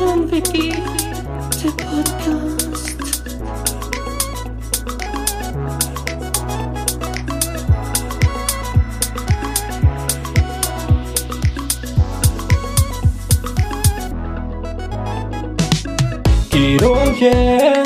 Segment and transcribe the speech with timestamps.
[0.00, 0.72] Einraum-WG,
[1.62, 2.96] der Podcast.
[16.50, 17.84] Guido und yeah.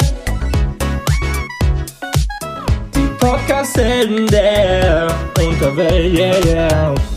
[2.95, 7.14] Die Podcast-Helden der Unterwelt, yeah, yeah.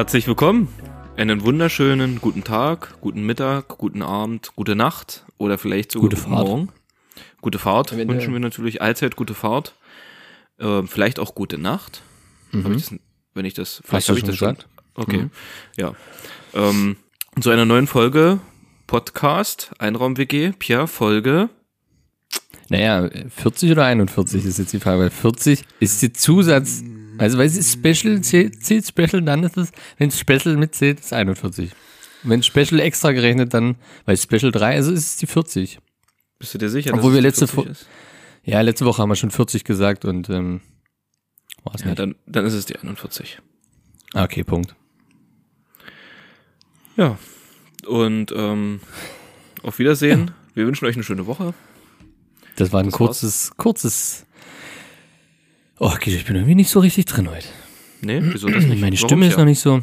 [0.00, 0.68] Herzlich willkommen.
[1.18, 6.30] Einen wunderschönen guten Tag, guten Mittag, guten Abend, gute Nacht oder vielleicht sogar Gute guten
[6.34, 6.48] Fahrt.
[6.48, 6.68] Morgen.
[7.42, 8.16] Gute Fahrt Eventuell.
[8.16, 9.74] wünschen wir natürlich allzeit gute Fahrt.
[10.58, 12.00] Ähm, vielleicht auch gute Nacht.
[12.50, 12.98] Hab ich das,
[13.34, 14.48] wenn ich das, vielleicht habe ich schon das schon.
[14.54, 14.68] gesagt.
[14.94, 15.30] Okay, Mhm.
[15.76, 15.92] ja.
[16.54, 16.96] Ähm,
[17.38, 18.40] zu einer neuen Folge
[18.86, 21.50] Podcast Einraum WG, Pierre Folge.
[22.70, 26.82] Naja, 40 oder 41 ist jetzt die Frage, weil 40 ist die Zusatz,
[27.24, 31.12] also weil es ist Special, zählt, zählt Special, dann ist es, wenn Special mitzählt, ist
[31.12, 31.70] 41.
[32.22, 35.78] Wenn Special extra gerechnet, dann, weil Special 3, also ist es die 40.
[36.38, 36.92] Bist du dir sicher?
[36.94, 37.86] Obwohl dass wir es letzte 40 Fo- ist?
[38.44, 40.60] Ja, letzte Woche haben wir schon 40 gesagt und ähm,
[41.64, 41.98] war es Ja, nicht.
[41.98, 43.40] dann, dann ist es die 41.
[44.14, 44.74] Ah, Okay, Punkt.
[46.96, 47.18] Ja.
[47.86, 48.80] Und ähm,
[49.62, 50.30] auf Wiedersehen.
[50.54, 51.54] Wir wünschen euch eine schöne Woche.
[52.56, 54.26] Das war ein Das kurzes, kurzes.
[55.82, 57.46] Oh, ich bin irgendwie nicht so richtig drin heute.
[58.02, 58.80] Nee, wieso das nicht?
[58.80, 59.40] Meine Warum, Stimme ist Pierre?
[59.40, 59.82] noch nicht so.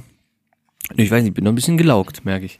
[0.95, 2.59] Ich weiß nicht, ich bin noch ein bisschen gelaugt, merke ich.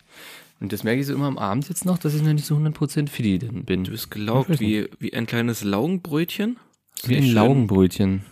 [0.60, 2.56] Und das merke ich so immer am Abend jetzt noch, dass ich noch nicht so
[2.58, 3.84] 100% fit bin.
[3.84, 6.58] Du bist gelaugt wie, wie ein kleines Laugenbrötchen.
[7.04, 8.24] Wie ein schön- Laugenbrötchen,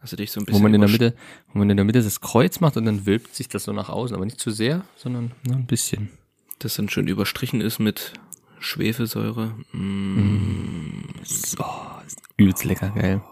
[0.00, 1.14] Hast du dich so ein wo bisschen man in der Mitte,
[1.52, 3.88] wo man in der Mitte das Kreuz macht und dann wölbt sich das so nach
[3.88, 6.10] außen, aber nicht zu sehr, sondern nur ein bisschen.
[6.58, 8.12] das dann schön überstrichen ist mit
[8.60, 9.54] Schwefelsäure.
[9.72, 11.04] Mm.
[11.24, 11.64] So,
[12.06, 13.22] ist übelst lecker, geil.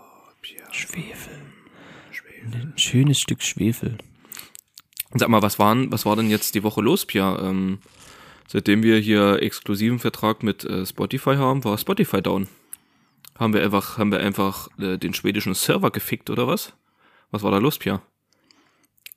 [0.71, 1.35] Schwefel.
[2.53, 3.99] Ein schönes Stück Schwefel.
[5.15, 7.39] Sag mal, was waren, was war denn jetzt die Woche los, Pia?
[7.43, 7.79] Ähm,
[8.49, 12.49] seitdem wir hier exklusiven Vertrag mit äh, Spotify haben, war Spotify down.
[13.39, 16.73] Haben wir einfach, haben wir einfach äh, den schwedischen Server gefickt oder was?
[17.31, 18.03] Was war da los, Pia?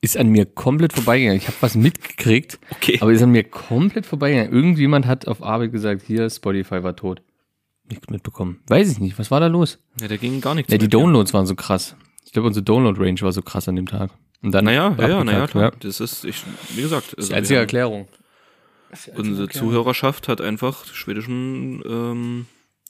[0.02, 1.40] Ist an mir komplett vorbeigegangen.
[1.40, 2.98] Ich habe was mitgekriegt, Okay.
[3.00, 4.52] aber ist an mir komplett vorbeigegangen.
[4.52, 7.22] Irgendjemand hat auf Arbeit gesagt, hier, Spotify war tot.
[7.94, 8.60] Nichts mitbekommen.
[8.68, 9.18] Weiß ich nicht.
[9.20, 9.80] Was war da los?
[10.02, 10.72] ja, da ging gar nichts.
[10.72, 11.00] Ja, die Pia.
[11.00, 11.96] Downloads waren so krass.
[12.26, 14.10] Ich glaube, unsere Download-Range war so krass an dem Tag.
[14.42, 15.72] Und dann Naja, ja, ja, naja, klar.
[15.80, 16.44] Das ist, ich,
[16.76, 18.08] wie gesagt, also die einzige Erklärung.
[19.16, 22.46] Unsere Zuhörerschaft hat einfach schwedischen, ähm,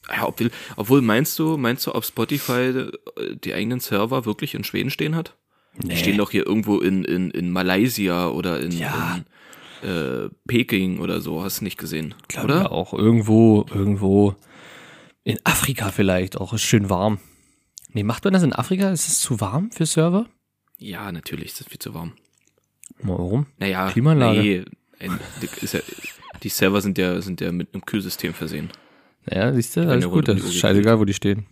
[0.09, 2.91] ja, obwohl, obwohl meinst du, meinst du, ob Spotify äh,
[3.43, 5.35] die eigenen Server wirklich in Schweden stehen hat?
[5.77, 9.19] Die stehen doch hier irgendwo in, in, in Malaysia oder in, Ja.
[9.81, 12.55] in äh, Peking oder so, hast du nicht gesehen, Glaub oder?
[12.63, 14.35] ja auch irgendwo, irgendwo
[15.23, 16.53] in Afrika vielleicht auch.
[16.53, 17.19] Ist schön warm.
[17.89, 18.91] Nee, macht man das in Afrika?
[18.91, 20.27] Ist es zu warm für Server?
[20.77, 22.13] Ja, natürlich, ist das viel zu warm.
[22.99, 23.47] Warum?
[23.57, 24.39] Naja, Klimaanlage.
[24.39, 24.65] nee,
[24.99, 25.79] ja,
[26.41, 28.71] die Server sind ja, sind ja mit einem Kühlsystem versehen.
[29.25, 30.27] Naja, siehst du, alles gut.
[30.27, 31.45] Das ist scheißegal, wo die stehen.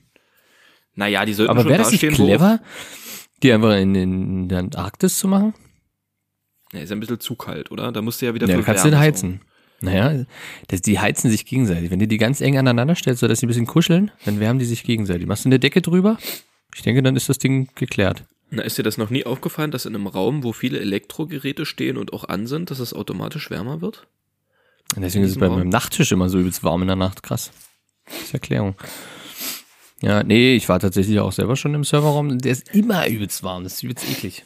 [0.95, 2.59] Naja, die sollten Aber schon wäre da das nicht clever,
[3.43, 5.53] die einfach in, in der Antarktis zu machen?
[6.73, 7.91] Ja, ist ja ein bisschen zu kalt, oder?
[7.91, 9.41] Da musst du ja wieder Ja, kannst du den heizen.
[9.81, 10.25] Naja,
[10.67, 11.89] das, die heizen sich gegenseitig.
[11.89, 14.65] Wenn du die ganz eng aneinander stellst, sodass sie ein bisschen kuscheln, dann wärmen die
[14.65, 15.27] sich gegenseitig.
[15.27, 16.17] Machst du eine Decke drüber?
[16.75, 18.23] Ich denke, dann ist das Ding geklärt.
[18.51, 21.97] Na, ist dir das noch nie aufgefallen, dass in einem Raum, wo viele Elektrogeräte stehen
[21.97, 24.07] und auch an sind, dass es automatisch wärmer wird?
[24.95, 25.59] Und deswegen ist es bei Raum?
[25.59, 27.23] meinem Nachttisch immer so übelst warm in der Nacht.
[27.23, 27.51] Krass.
[28.05, 28.75] Das ist Erklärung.
[30.01, 32.39] Ja, nee, ich war tatsächlich auch selber schon im Serverraum.
[32.39, 33.63] Der ist immer übelst warm.
[33.63, 34.43] Das ist übelst eklig.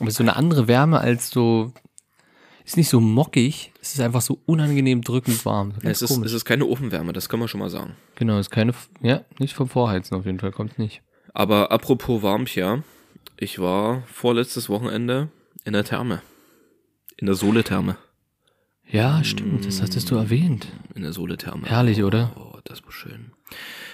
[0.00, 1.72] Aber so eine andere Wärme als so.
[2.64, 3.72] Ist nicht so mockig.
[3.80, 5.72] Es ist einfach so unangenehm drückend warm.
[5.80, 6.26] Ganz Es ist, komisch.
[6.28, 7.94] es ist keine Ofenwärme, das kann man schon mal sagen.
[8.16, 8.72] genau, ist keine.
[9.02, 10.52] Ja, nicht vom Vorheizen auf jeden Fall.
[10.52, 11.02] Kommt nicht.
[11.34, 12.82] Aber apropos warm, Pia,
[13.38, 15.28] ich war vorletztes Wochenende
[15.64, 16.22] in der Therme.
[17.16, 17.96] In der Sohle-Therme.
[18.90, 19.66] Ja, stimmt.
[19.66, 20.66] Das hattest du erwähnt.
[20.94, 21.66] In der Sohle-Therme.
[21.68, 22.32] Herrlich, oder?
[22.36, 23.32] Oh, das war schön.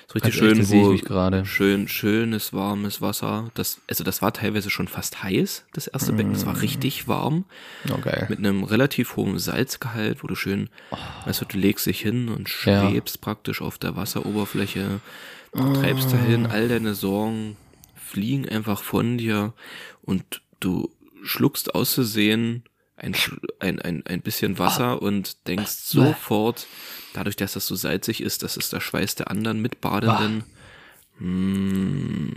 [0.08, 1.44] So richtig Also echt, schön, ich wo, gerade.
[1.46, 3.50] schön, schönes, warmes Wasser.
[3.54, 6.32] Das, also das war teilweise schon fast heiß, das erste Becken.
[6.32, 6.46] Das Mm.
[6.48, 7.44] war richtig warm.
[7.90, 8.26] Oh, geil.
[8.28, 10.68] mit einem relativ hohen Salzgehalt, wo du schön,
[11.24, 12.88] weißt du, du legst dich hin und Ja.
[12.88, 15.00] schwebst praktisch auf der Wasseroberfläche,
[15.52, 17.56] du treibst dahin, all deine Sorgen
[17.96, 19.52] fliegen einfach von dir
[20.02, 20.90] und du
[21.24, 22.62] schluckst auszusehen
[22.96, 23.14] ein,
[23.60, 26.66] ein, ein, ein bisschen Wasser und denkst sofort,
[27.14, 30.44] dadurch, dass das so salzig ist, das ist der Schweiß der anderen Mitbadenden.
[31.18, 32.30] Mm,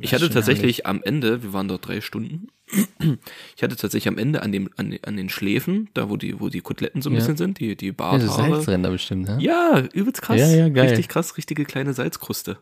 [0.00, 2.48] Ich hatte tatsächlich am Ende, wir waren dort drei Stunden,
[3.56, 6.40] ich hatte tatsächlich am Ende an dem, an, den- an den Schläfen, da wo die,
[6.40, 7.18] wo die Koteletten so ein Ja.
[7.20, 8.54] bisschen sind, die, die Ja, Barthaare.
[8.54, 9.38] Salzränder bestimmt, ne?
[9.40, 10.40] Ja, übelst krass.
[10.40, 10.88] Ja, ja, geil.
[10.88, 12.58] Richtig krass, richtige kleine Salzkruste.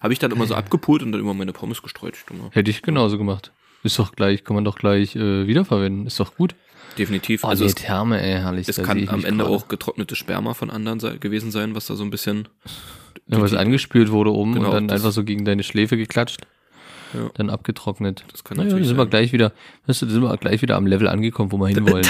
[0.00, 2.16] Habe ich dann immer so abgepult und dann immer meine Pommes gestreut.
[2.50, 3.52] Hätte ich genauso gemacht.
[3.82, 6.06] Ist doch gleich, kann man doch gleich äh, wiederverwenden.
[6.06, 6.54] Ist doch gut.
[6.98, 7.44] Definitiv.
[7.44, 8.68] Oh, also es, Therme, ey, herrlich.
[8.68, 9.56] es kann am Ende gerade.
[9.56, 12.48] auch getrocknetes Sperma von anderen sei, gewesen sein, was da so ein bisschen.
[13.28, 16.42] Ja, was angespült wurde oben Genau, und dann einfach so gegen deine Schläfe geklatscht.
[17.14, 17.30] Ja.
[17.34, 18.24] Dann abgetrocknet.
[18.32, 19.52] Das kann naja, natürlich da sind wir gleich wieder,
[19.86, 22.06] weißt du, da sind wir gleich wieder am Level angekommen, wo wir hinwollen.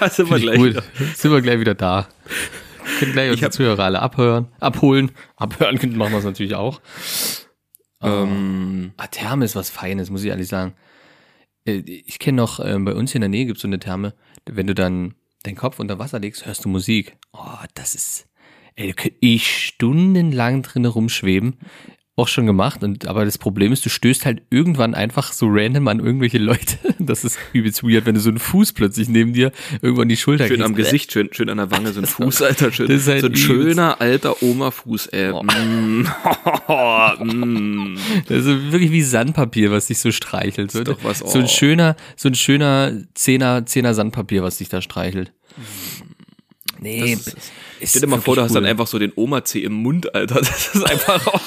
[0.00, 0.68] da sind wir gleich gut.
[0.70, 0.82] wieder.
[1.14, 2.08] Sind wir gleich wieder da.
[2.98, 5.12] Können gleich unsere Zuhörer alle abhören, abholen.
[5.36, 6.80] Abhören können machen wir es natürlich auch.
[8.02, 10.74] Ähm, Ah, Therme ist was Feines, muss ich ehrlich sagen.
[11.70, 13.78] Äh, Ich kenne noch, ähm, bei uns hier in der Nähe gibt es so eine
[13.78, 14.14] Therme,
[14.46, 17.16] wenn du dann deinen Kopf unter Wasser legst, hörst du Musik.
[17.32, 18.26] Oh, das ist,
[18.76, 21.58] ey, da könnte ich stundenlang drin rumschweben.
[22.16, 25.88] Auch schon gemacht, und, aber das Problem ist, du stößt halt irgendwann einfach so random
[25.88, 26.76] an irgendwelche Leute.
[27.02, 30.46] Das ist übelst weird, wenn du so einen Fuß plötzlich neben dir irgendwann die Schulter
[30.46, 30.90] schön am kriegst.
[30.90, 32.70] Gesicht, schön, schön an der Wange, so ein Fuß, Alter.
[32.70, 35.30] Schön, das ist halt so ein schöner alter Oma-Fuß, ey.
[35.32, 35.42] Oh.
[35.42, 36.06] Mm.
[37.20, 37.96] Mm.
[38.26, 40.70] Das ist wirklich wie Sandpapier, was dich so streichelt.
[40.70, 41.48] So, doch was, so ein oh.
[41.48, 45.32] schöner, so ein schöner Zehner, Zehner Sandpapier, was dich da streichelt.
[46.80, 47.52] Nee, Das ist-
[47.82, 50.36] Stell dir mal vor, du hast dann einfach so den Oma-C im Mund, Alter.
[50.40, 51.40] Das ist einfach.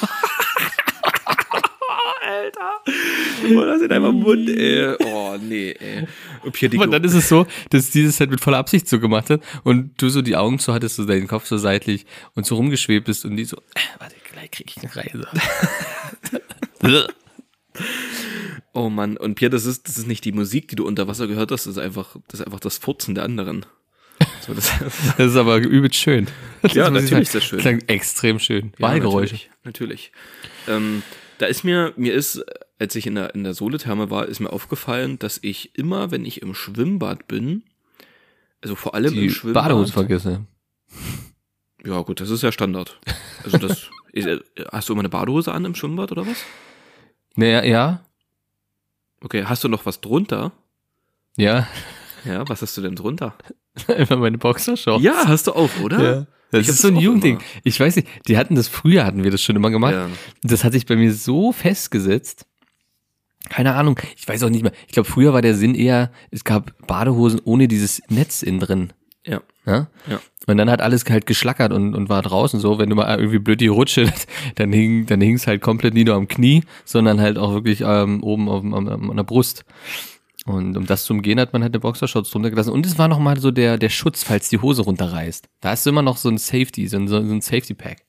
[2.44, 3.72] Alter.
[3.72, 4.96] Hast den einfach im Mund, ey.
[5.06, 6.08] Oh, nee, ey.
[6.78, 10.02] Und dann ist es so, dass dieses halt mit voller Absicht so gemacht hat und
[10.02, 12.06] du so die Augen zu hattest, so deinen Kopf so seitlich
[12.36, 15.28] und so rumgeschwebt bist und die so, äh, warte, gleich krieg ich eine Reise.
[18.76, 21.28] Oh Mann, und Pierre, das ist, das ist nicht die Musik, die du unter Wasser
[21.28, 23.66] gehört hast, das ist einfach, das ist einfach das Furzen der anderen.
[24.42, 24.72] So, das,
[25.18, 26.28] Das ist aber übelst schön.
[26.62, 27.60] Das Ja, natürlich ist das schön.
[27.60, 28.74] Klang extrem schön.
[28.78, 29.40] Ja, Wahlgeräusche.
[29.64, 30.12] Natürlich.
[30.66, 30.86] natürlich.
[30.86, 31.04] Ähm,
[31.44, 32.42] da ist mir, mir ist,
[32.80, 36.24] als ich in der, in der Soletherme war, ist mir aufgefallen, dass ich immer, wenn
[36.26, 37.64] ich im Schwimmbad bin,
[38.62, 39.64] also vor allem Die im Schwimmbad.
[39.66, 40.46] Badehose vergesse.
[41.86, 42.98] Ja, gut, das ist ja Standard.
[43.44, 43.90] Also das,
[44.72, 46.38] hast du immer eine Badehose an im Schwimmbad oder was?
[47.36, 48.06] Naja, ja,
[49.22, 50.54] Okay, hast du noch was drunter?
[51.36, 51.68] ja,
[52.24, 53.36] Ja, was hast du denn drunter?
[53.88, 55.04] einfach meine Boxershorts.
[55.04, 56.04] Ja, hast du auch, oder?
[56.04, 56.28] Ja.
[56.60, 57.36] Das ist so ein Jugendding.
[57.36, 57.44] immer.
[57.64, 59.94] Ich weiß nicht, die hatten das früher, hatten wir das schon immer gemacht.
[59.94, 60.10] Ja.
[60.44, 62.46] Das hat sich bei mir so festgesetzt.
[63.50, 64.72] Keine Ahnung, ich weiß auch nicht mehr.
[64.88, 68.94] Ich glaube, früher war der Sinn eher, es gab Badehosen ohne dieses Netz innen drin.
[69.26, 69.42] Ja.
[69.66, 69.88] Ja?
[70.08, 70.20] Ja.
[70.48, 73.40] Und dann hat alles halt geschlackert und, und war draußen so, wenn du mal irgendwie
[73.40, 74.12] blöd die Rutsche,
[74.56, 78.24] dann hing dann hing's halt komplett nicht nur am Knie, sondern halt auch wirklich ähm,
[78.24, 79.66] oben auf, am, an der Brust.
[80.46, 82.72] Und um das zu umgehen, hat man halt eine Boxershorts drunter gelassen.
[82.72, 85.48] Und es war nochmal so der, der Schutz, falls die Hose runterreißt.
[85.62, 88.00] Da hast du immer noch so ein Safety, so ein, so ein Safety Pack.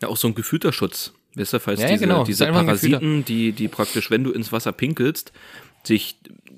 [0.00, 1.12] Ja, auch so ein gefühlter Schutz.
[1.34, 2.24] Weißt du, falls Ja, diese, genau.
[2.24, 5.32] diese Ist Parasiten, die, die praktisch, wenn du ins Wasser pinkelst,
[5.84, 6.16] sich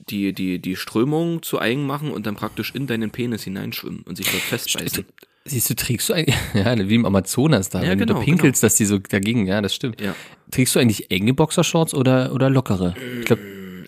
[0.09, 4.17] die, die, die Strömung zu eigen machen und dann praktisch in deinen Penis hineinschwimmen und
[4.17, 5.05] sich dort festbeißen.
[5.47, 8.25] Siehst du, trägst du eigentlich, ja, wie im Amazonas da, Ja, wenn du genau, da
[8.25, 10.01] pinkelst, dass die so dagegen, ja, das stimmt.
[10.01, 10.15] Ja.
[10.51, 12.95] Trägst du eigentlich enge Boxershorts oder, oder lockere?
[13.21, 13.43] Ich glaube,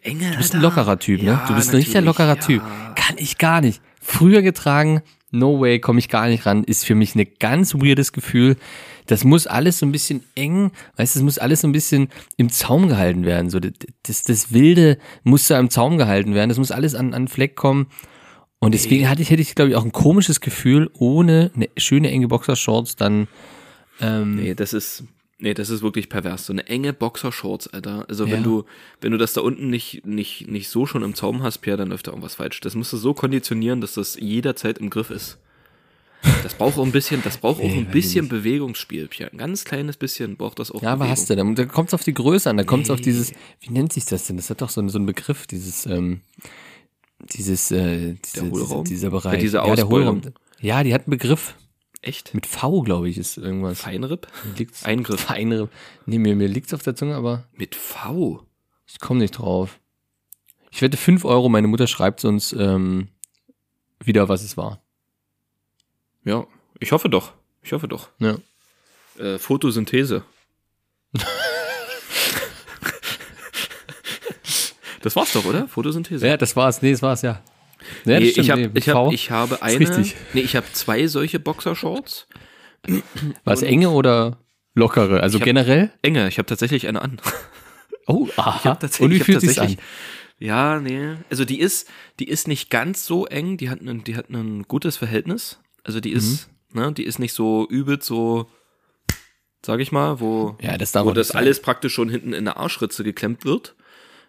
[0.07, 1.41] Enge, du bist ein lockerer Typ, ne?
[1.49, 2.37] Du bist ein richtiger lockerer ja.
[2.37, 2.63] Typ.
[2.95, 3.83] Kann ich gar nicht.
[4.01, 8.13] Früher getragen, no way, komme ich gar nicht ran, ist für mich ein ganz weirdes
[8.13, 8.57] Gefühl.
[9.07, 12.09] Das muss alles so ein bisschen eng, weißt du, es muss alles so ein bisschen
[12.37, 13.51] im Zaum gehalten werden.
[13.51, 13.73] So, das,
[14.03, 16.49] das, das Wilde muss da im Zaum gehalten werden.
[16.49, 17.87] Das muss alles an, an Fleck kommen.
[18.59, 22.11] Und deswegen hatte ich, hätte ich, glaube ich, auch ein komisches Gefühl, ohne eine schöne
[22.11, 23.29] enge Boxershorts dann,
[24.01, 25.05] ähm, Nee, das ist,
[25.39, 26.47] nee, das ist wirklich pervers.
[26.47, 28.07] So eine enge Boxershorts, Alter.
[28.09, 28.33] Also Ja.
[28.33, 28.65] wenn du,
[29.01, 31.89] wenn du das da unten nicht, nicht, nicht so schon im Zaum hast, Pierre, dann
[31.89, 32.61] läuft da irgendwas falsch.
[32.61, 35.39] Das musst du so konditionieren, dass das jederzeit im Griff ist.
[36.43, 39.31] Das braucht auch ein bisschen, das braucht auch Nee, ein weiß ich bisschen Bewegungsspiel, Pierre.
[39.33, 40.83] Ein ganz kleines bisschen braucht das auch.
[40.83, 42.91] Ja, aber hast du, da, da kommt es auf die Größe an, da kommt es
[42.91, 44.37] auf dieses, wie nennt sich das denn?
[44.37, 46.23] Das hat doch so, einen- so einen Begriff, dieses, ähm,
[47.33, 48.83] dieses, äh, diese?
[48.85, 49.35] Dieser, Bereich.
[49.35, 49.89] Ja, diese ja, der.
[49.89, 50.23] Hohlraum.
[50.61, 51.55] Ja, die hat einen Begriff.
[52.07, 52.35] Echt?
[52.35, 53.81] Mit V, glaube ich, ist irgendwas.
[53.81, 54.29] Feinripp?
[54.57, 54.85] Liegt's?
[54.85, 55.23] Eingriff.
[55.23, 55.71] Feinripp.
[56.07, 58.47] Nee, mir, mir liegt's auf der Zunge, aber Mit V?
[58.87, 59.81] ich komme nicht drauf.
[60.71, 63.09] Ich wette 5 Euro, meine Mutter schreibt uns ähm,
[63.99, 64.81] wieder, was es war.
[66.23, 66.47] Ja,
[66.79, 67.33] ich hoffe doch.
[67.63, 68.09] Ich hoffe doch.
[68.21, 68.37] Ja.
[69.19, 70.23] Äh, Photosynthese.
[75.03, 75.67] das war's doch, oder?
[75.67, 76.25] Photosynthese.
[76.25, 76.83] Ja, das war's.
[76.83, 77.43] Nee, das war's, ja.
[78.05, 79.79] Ja, nee, ich, hab, ich, hab, ich habe eine.
[79.81, 80.15] richtig.
[80.33, 82.29] Nee, ich habe zwei solche Boxershorts.
[83.45, 84.39] Was enge oder
[84.75, 85.21] lockere?
[85.21, 85.91] Also generell?
[86.03, 87.21] Enge, ich habe tatsächlich eine an.
[88.07, 88.57] Oh, aha.
[88.61, 89.77] Ich hab tatsächlich, Und wie fühlt sich's an?
[90.39, 91.15] Ja, nee.
[91.31, 91.89] Also die ist,
[92.21, 95.59] die ist nicht ganz so eng, die hat ein, die hat ein gutes Verhältnis.
[95.83, 96.81] Also die ist, Mhm.
[96.81, 98.49] ne, die ist nicht so übel so
[99.65, 101.43] sag ich mal, wo, Ja, das wo das nicht sein.
[101.43, 103.75] alles praktisch schon hinten in der Arschritze geklemmt wird.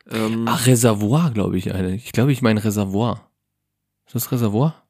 [0.10, 1.94] Ähm, Ach, Reservoir, glaube ich, eine.
[1.96, 3.30] Ich glaube, ich meine Reservoir.
[4.08, 4.84] Ist das Reservoir?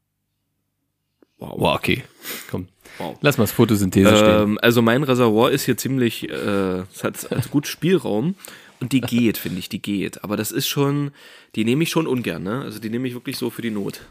[1.39, 1.53] wow.
[1.57, 2.03] Wow, okay.
[2.49, 2.67] Komm.
[2.97, 3.17] Wow.
[3.21, 4.41] Lass mal das Photosynthese stehen.
[4.41, 8.35] Ähm, also mein Reservoir ist hier ziemlich, äh, es hat, gut Spielraum
[8.79, 10.23] und die geht, finde ich, die geht.
[10.23, 11.11] Aber das ist schon,
[11.55, 12.61] die nehme ich schon ungern, ne?
[12.61, 14.01] Also die nehme ich wirklich so für die Not.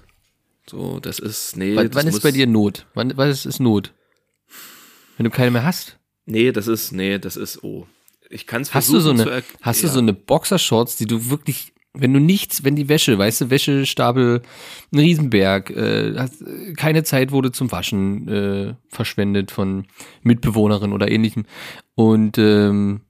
[0.69, 1.75] So, das ist, nee.
[1.77, 2.87] wann das wann ist bei dir Not?
[2.95, 3.93] Wann, was ist Not?
[5.17, 5.99] Wenn du keine mehr hast?
[6.27, 7.87] Nee, das ist, nee, das ist, oh.
[8.29, 9.93] Ich kann es Hast du so zu eine, er- hast du ja.
[9.93, 14.43] so eine Boxershorts, die du wirklich, wenn du nichts, wenn die Wäsche, weißt du, Wäschestapel,
[14.93, 16.45] ein Riesenberg, äh, hast
[16.77, 19.87] keine Zeit wurde zum Waschen äh, verschwendet von
[20.23, 21.45] Mitbewohnerin oder ähnlichem
[21.95, 23.01] und ähm,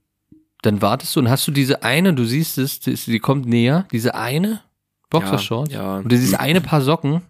[0.63, 3.87] dann wartest du und hast du diese eine, du siehst es, die, die kommt näher,
[3.91, 4.61] diese eine
[5.09, 5.97] Boxershorts Ja, ja.
[5.97, 7.21] und dieses eine Paar Socken.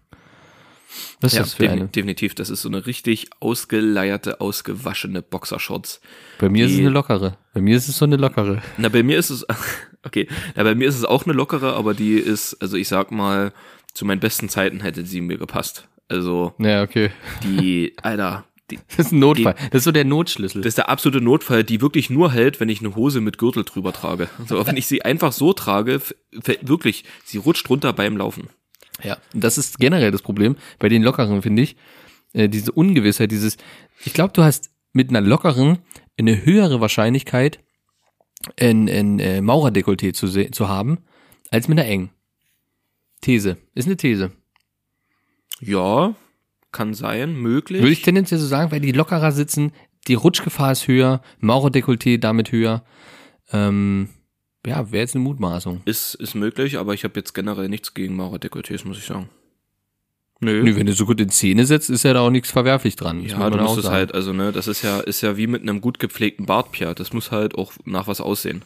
[1.20, 1.86] Was ist Ja, das für eine?
[1.88, 2.34] definitiv.
[2.34, 6.00] Das ist so eine richtig ausgeleierte, ausgewaschene Boxershorts.
[6.40, 7.36] Bei mir ist es eine lockere.
[7.54, 8.62] Bei mir ist es so eine lockere.
[8.78, 9.44] Na, bei mir ist es,
[10.08, 13.12] okay, na, bei mir ist es auch eine lockere, aber die ist, also ich sag
[13.12, 13.52] mal,
[13.94, 15.88] zu meinen besten Zeiten hätte sie mir gepasst.
[16.08, 17.10] Also, Ja, okay.
[17.42, 19.54] die, Alter, die, Das ist ein Notfall.
[19.70, 20.62] Das ist so der Notschlüssel.
[20.62, 23.64] das ist der absolute Notfall, die wirklich nur hält, wenn ich eine Hose mit Gürtel
[23.64, 24.28] drüber trage.
[24.46, 26.00] So, wenn ich sie einfach so trage,
[26.62, 28.48] wirklich, sie rutscht runter beim Laufen.
[29.02, 31.76] Ja, das ist generell das Problem bei den lockeren, finde ich.
[32.32, 33.56] Äh, diese Ungewissheit, dieses,
[34.04, 35.78] ich glaube, du hast mit einer lockeren
[36.18, 37.60] eine höhere Wahrscheinlichkeit,
[38.56, 40.98] ein, ein äh, Maurerdekolleté zu, zu haben,
[41.50, 42.10] als mit einer engen.
[43.20, 43.56] These.
[43.74, 44.32] Ist eine These.
[45.60, 46.14] Ja,
[46.70, 47.82] kann sein, möglich.
[47.82, 49.72] Würde ich tendenziell so sagen, weil die lockerer sitzen,
[50.06, 52.84] die Rutschgefahr ist höher, Maurerdekolleté damit höher.
[53.52, 54.08] Ähm,
[54.66, 55.82] ja, wäre jetzt eine Mutmaßung.
[55.84, 59.28] Ist, ist möglich, aber ich habe jetzt generell nichts gegen Maurer-Dekolletés, muss ich sagen.
[60.40, 60.62] Nö.
[60.62, 63.22] Nö, wenn du so gut in Szene setzt, ist ja da auch nichts verwerflich dran.
[63.24, 65.62] Das ja, du musst es halt, also ne, das ist ja, ist ja wie mit
[65.62, 66.94] einem gut gepflegten Bart, Pia.
[66.94, 68.62] Das muss halt auch nach was aussehen.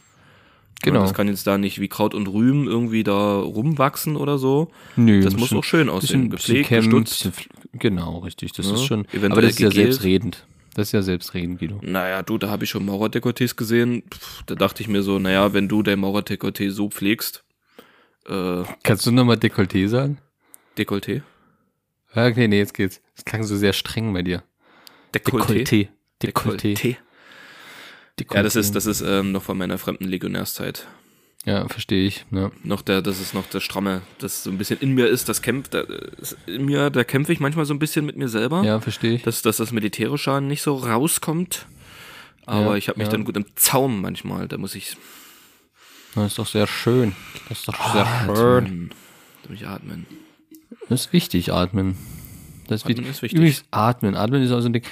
[0.83, 1.01] Genau.
[1.01, 4.71] Das kann jetzt da nicht wie Kraut und Rüben irgendwie da rumwachsen oder so.
[4.97, 6.29] Nö, Das muss auch schön aussehen.
[6.29, 7.23] bisschen Gepflegt, kämmen, gestutzt.
[7.37, 8.53] bisschen Genau, richtig.
[8.53, 9.07] Das Ja, ist schon.
[9.31, 10.45] Aber das ist ja selbstredend.
[10.75, 11.79] Das ist ja selbstredend, Guido.
[11.83, 14.03] Naja, du, da habe ich schon Maurerdekolletés gesehen.
[14.13, 17.45] Pff, da dachte ich mir so, naja, wenn du dein Maurerdekolleté so pflegst,
[18.29, 20.19] äh, Kannst du nochmal Dekolleté sagen?
[20.77, 21.23] Dekolleté?
[22.15, 23.01] Ja, Okay, nee, jetzt geht's.
[23.17, 24.43] Das klang so sehr streng bei dir.
[25.15, 25.89] Dekolleté.
[26.23, 26.97] Dekolleté.
[28.19, 28.35] Dekolleté.
[28.35, 30.87] Ja, das ist, das ist ähm, noch von meiner fremden Legionärszeit.
[31.45, 32.25] Ja, verstehe ich.
[32.31, 32.53] Ne?
[32.63, 35.43] noch der, das ist noch das Stramme, das so ein bisschen in mir ist, das
[35.43, 35.83] kämpft, da,
[36.47, 39.23] in mir, da kämpfe ich manchmal so ein bisschen mit mir selber, Ja, verstehe ich.
[39.25, 41.67] dass, dass das Militärische nicht so rauskommt.
[42.47, 43.13] Aber Ja, ich habe mich ja.
[43.13, 44.97] dann gut im Zaum manchmal, da muss ich
[46.15, 47.17] Das ist doch sehr schön.
[47.49, 48.65] Das ist doch sehr schön.
[48.65, 48.91] atmen,
[49.49, 50.07] durchatmen.
[50.93, 51.97] Das ist wichtig, atmen.
[52.69, 53.11] Das ist, Atmen wichtig.
[53.11, 53.39] ist wichtig.
[53.39, 54.15] Übrigens, atmen.
[54.15, 54.83] Atmen ist auch so ein Ding.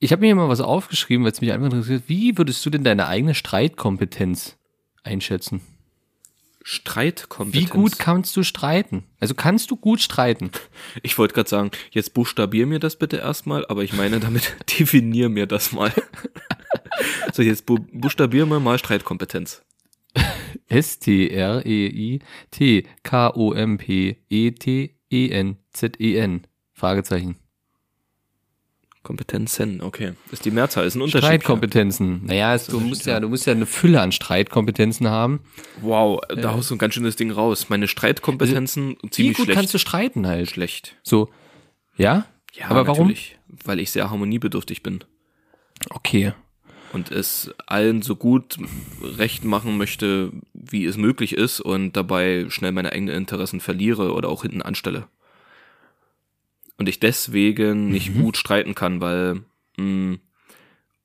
[0.00, 2.02] Ich habe mir hier mal was aufgeschrieben, weil es mich einfach interessiert.
[2.08, 4.58] Wie würdest du denn deine eigene Streitkompetenz
[5.04, 5.60] einschätzen?
[6.64, 7.70] Streitkompetenz.
[7.70, 9.04] Wie gut kannst du streiten?
[9.20, 10.50] Also kannst du gut streiten?
[11.04, 15.28] Ich wollte gerade sagen, jetzt buchstabier mir das bitte erstmal, aber ich meine damit, definier
[15.28, 15.92] mir das mal.
[17.32, 19.62] so, jetzt bu buchstabier mir mal Streitkompetenz.
[25.14, 26.46] S-T-R-E-I-T-K-O-M-P-E-T-E-N-Z-E-N.
[26.72, 27.36] Fragezeichen.
[29.02, 30.14] Kompetenzen, okay.
[30.32, 31.24] Ist die Mehrzahl, ist ein Unterschied.
[31.26, 32.24] Streitkompetenzen.
[32.24, 35.40] Naja, es, du musst ja, du musst ja eine Fülle an Streitkompetenzen haben.
[35.82, 37.68] Wow, da haust du ein ganz schönes Ding raus.
[37.68, 39.58] Meine Streitkompetenzen Wie ziemlich gut schlecht.
[39.58, 40.48] kannst du streiten halt?
[40.50, 40.96] schlecht.
[41.02, 41.28] So.
[41.98, 42.24] Ja?
[42.54, 43.08] Ja, Aber warum?
[43.08, 45.04] natürlich, weil ich sehr harmoniebedürftig bin
[45.90, 46.32] Okay.
[46.94, 48.56] Und es allen so gut
[49.02, 54.28] recht machen möchte, wie es möglich ist und dabei schnell meine eigenen Interessen verliere oder
[54.28, 55.06] auch hinten anstelle.
[56.78, 58.22] Und ich deswegen nicht Mhm.
[58.22, 59.42] gut streiten kann, weil
[59.76, 60.18] mh,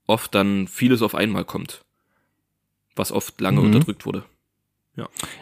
[0.07, 1.83] oft dann vieles auf einmal kommt,
[2.95, 3.65] was oft lange Mhm.
[3.67, 4.23] unterdrückt wurde.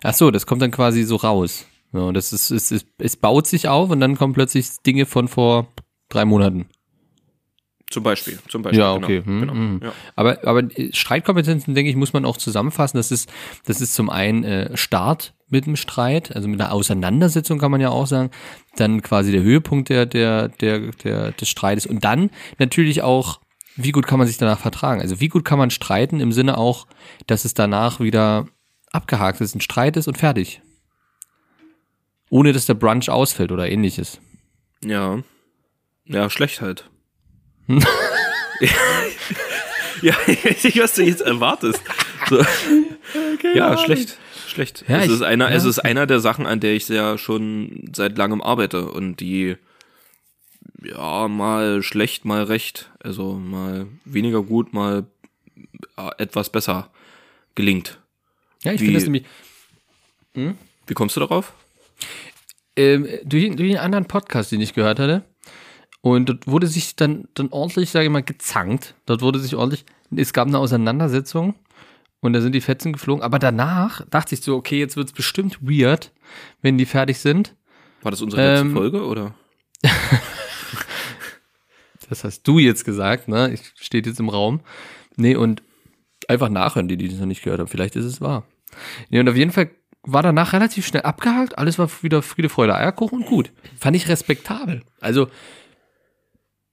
[0.04, 1.66] Ach so, das kommt dann quasi so raus.
[1.94, 5.27] Ja, das ist, es, es, es baut sich auf und dann kommen plötzlich Dinge von
[5.27, 5.68] vor
[6.10, 6.68] drei Monaten.
[7.89, 8.79] Zum Beispiel, zum Beispiel.
[8.79, 9.24] Ja, genau, okay.
[9.24, 9.53] Hm, genau.
[9.53, 9.79] hm.
[9.82, 9.94] Ja.
[10.15, 12.98] Aber, aber Streitkompetenzen, denke ich, muss man auch zusammenfassen.
[12.98, 13.32] Das ist,
[13.65, 17.79] das ist zum einen äh, Start mit dem Streit, also mit einer Auseinandersetzung kann man
[17.79, 18.32] ja auch sagen,
[18.75, 22.29] dann quasi der Höhepunkt der, der, der, der, des Streites und dann
[22.60, 23.39] natürlich auch,
[23.77, 25.00] wie gut kann man sich danach vertragen?
[25.01, 26.88] Also wie gut kann man streiten im Sinne auch,
[27.27, 28.48] dass es danach wieder
[28.91, 30.62] abgehakt ist, ein Streit ist und fertig.
[32.29, 34.20] Ohne dass der Brunch ausfällt oder ähnliches.
[34.84, 35.24] Ja.
[36.03, 36.89] Ja, schlecht halt.
[40.02, 41.82] ja, ich weiß nicht, was du jetzt erwartest.
[42.30, 42.44] So.
[43.54, 44.18] Ja, schlecht.
[44.48, 44.86] Schlecht.
[44.88, 45.70] Ja, es, ich- ist einer, es ja.
[45.70, 49.58] ist einer der Sachen, an der ich ja schon seit langem arbeite und die
[50.84, 52.90] ja mal schlecht, mal recht.
[53.00, 55.06] Also mal weniger gut, mal
[56.18, 56.90] etwas besser
[57.56, 58.00] gelingt.
[58.64, 59.26] Ja, ich finde das nämlich
[60.34, 61.54] Wie kommst du darauf?
[62.76, 65.24] ähm, durch, durch einen anderen Podcast, den ich gehört hatte.
[66.01, 68.96] Und dort wurde sich dann, dann ordentlich, sage ich mal, gezankt.
[69.06, 69.86] Dort wurde sich ordentlich,
[70.16, 71.56] es gab eine Auseinandersetzung
[72.22, 73.24] und da sind die Fetzen geflogen.
[73.24, 76.12] Aber danach dachte ich so, okay, jetzt wird's bestimmt weird,
[76.62, 77.56] wenn die fertig sind.
[78.01, 79.36] War das unsere letzte Ähm, Folge oder?
[82.10, 83.51] Das hast du jetzt gesagt, ne?
[83.51, 84.62] Ich steht jetzt im Raum.
[85.18, 85.62] Nee, und
[86.27, 87.68] einfach nachhören, die, die das noch nicht gehört haben.
[87.68, 88.46] Vielleicht ist es wahr.
[89.10, 89.72] Nee, und auf jeden Fall
[90.04, 91.58] war danach relativ schnell abgehakt.
[91.58, 93.51] Alles war wieder Friede, Freude, Eierkuchen und gut.
[93.77, 94.84] Fand ich respektabel.
[95.01, 95.27] Also,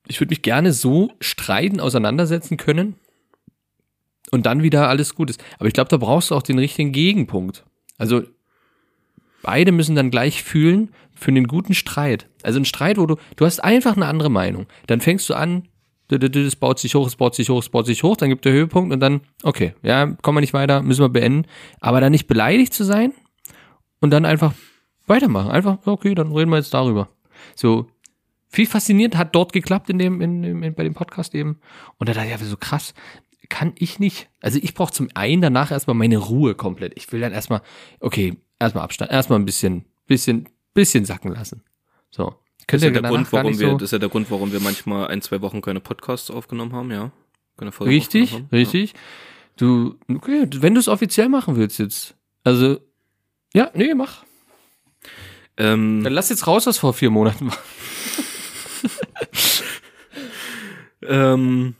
[0.06, 2.96] ich würde mich gerne so streiten, auseinandersetzen können
[4.30, 5.42] und dann wieder alles gut ist.
[5.58, 7.64] Aber ich glaube, da brauchst du auch den richtigen Gegenpunkt.
[7.98, 8.22] Also,
[9.42, 12.28] beide müssen dann gleich fühlen für einen guten Streit.
[12.42, 14.66] Also ein Streit, wo du, du hast einfach eine andere Meinung.
[14.86, 15.68] Dann fängst du an,
[16.10, 18.16] d- d- d- es baut sich hoch, es baut sich hoch, es baut sich hoch,
[18.16, 21.46] dann gibt der Höhepunkt und dann, okay, ja, kommen wir nicht weiter, müssen wir beenden.
[21.80, 23.12] Aber dann nicht beleidigt zu sein
[24.00, 24.54] und dann einfach
[25.06, 25.50] weitermachen.
[25.50, 27.08] Einfach, okay, dann reden wir jetzt darüber.
[27.54, 27.86] So,
[28.48, 31.60] viel faszinierend hat dort geklappt in dem, in, in, in, bei dem Podcast eben.
[31.98, 32.94] Und da dachte ich, ja, so krass,
[33.48, 34.28] kann ich nicht.
[34.40, 36.92] Also ich brauche zum einen danach erstmal meine Ruhe komplett.
[36.96, 37.62] Ich will dann erstmal,
[38.00, 41.62] okay, erstmal Abstand, erstmal ein bisschen, bisschen, bisschen sacken lassen.
[42.10, 42.34] So.
[42.58, 44.52] Das Könnt ist, ja der Grund, warum wir, so das ist ja der Grund, warum
[44.52, 47.12] wir manchmal ein, zwei Wochen keine Podcasts aufgenommen haben, ja.
[47.58, 48.48] Keine Folge Richtig, haben.
[48.50, 48.94] richtig.
[49.56, 52.16] Du, okay, wenn du es offiziell machen willst jetzt.
[52.42, 52.80] Also,
[53.52, 54.22] ja, nee, mach.
[54.22, 54.28] Ja.
[55.56, 57.58] Ähm, Dann lass jetzt raus, was vor vier Monaten war.
[61.08, 61.74] ähm,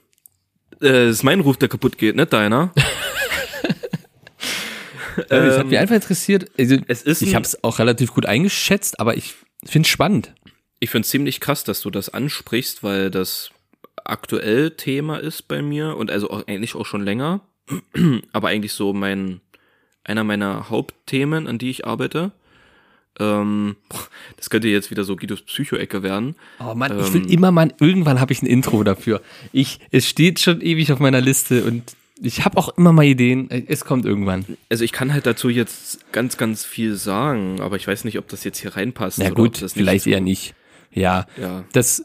[0.83, 2.73] äh, ist mein Ruf, der kaputt geht, nicht deiner.
[5.29, 6.51] Es hat mich einfach interessiert.
[6.59, 10.35] Also, es ist ich habe es auch relativ gut eingeschätzt, aber ich finde es spannend.
[10.81, 13.51] Ich finde es ziemlich krass, dass du das ansprichst, weil das
[14.05, 17.41] aktuell Thema ist bei mir und also auch, eigentlich auch schon länger,
[18.33, 19.41] aber eigentlich so mein
[20.03, 22.33] einer meiner Hauptthemen, an die ich arbeite.
[23.21, 23.77] Ähm,
[24.37, 26.35] das könnte jetzt wieder so Guidos Psycho-Ecke werden.
[26.61, 29.21] Oh Mann, ich Ähm, will immer mal, irgendwann habe ich ein Intro dafür.
[29.53, 31.83] Ich, es steht schon ewig auf meiner Liste und
[32.21, 33.51] ich habe auch immer mal Ideen.
[33.51, 34.45] Es kommt irgendwann.
[34.71, 38.29] Also ich kann halt dazu jetzt ganz, ganz viel sagen, aber ich weiß nicht, ob
[38.29, 39.19] das jetzt hier reinpasst.
[39.19, 40.55] Na gut, vielleicht eher nicht.
[40.93, 41.65] Ja, Ja.
[41.73, 42.05] das,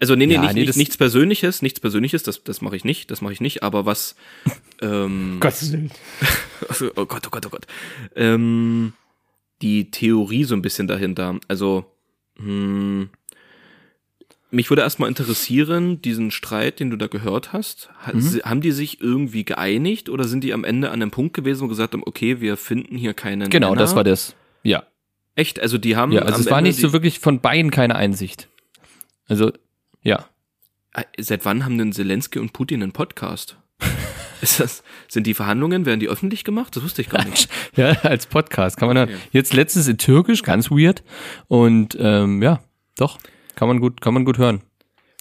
[0.00, 2.84] Also nee, nee, Ja, nicht, nee, nicht, nichts Persönliches, nichts Persönliches, das, das mache ich
[2.84, 4.16] nicht, das mache ich nicht, aber was,
[4.80, 5.90] ähm, Gottes Willen.
[6.68, 7.66] Also, oh Gott, oh Gott, oh Gott.
[8.16, 8.94] Ähm,
[9.62, 11.38] die Theorie so ein bisschen dahinter.
[11.48, 11.84] Also,
[12.36, 13.08] hm,
[14.50, 18.42] mich würde erstmal interessieren, diesen Streit, den du da gehört hast, ha- Mhm.
[18.44, 21.68] haben die sich irgendwie geeinigt oder sind die am Ende an einem Punkt gewesen und
[21.70, 23.80] gesagt haben, okay, wir finden hier keinen Genau, Nenner?
[23.80, 24.34] das war das.
[24.62, 24.82] Ja.
[25.34, 27.94] Echt, also die haben Ja, also es war Ende nicht so wirklich von beiden keine
[27.94, 28.48] Einsicht.
[29.26, 29.52] Also,
[30.02, 30.26] ja.
[30.92, 33.56] Äh, Seit wann haben denn Zelensky und Putin einen Podcast?
[34.42, 36.74] Ist das, sind die Verhandlungen, werden die öffentlich gemacht?
[36.74, 37.48] Das wusste ich gar nicht.
[37.76, 38.98] Ja, als Podcast kann man.
[38.98, 39.16] Okay.
[39.30, 41.04] Jetzt letztens in Türkisch, ganz weird.
[41.46, 42.60] Und ähm, ja,
[42.96, 43.18] doch,
[43.54, 44.60] kann man gut, kann man gut hören.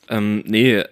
[0.10, 0.84] Ähm, nee,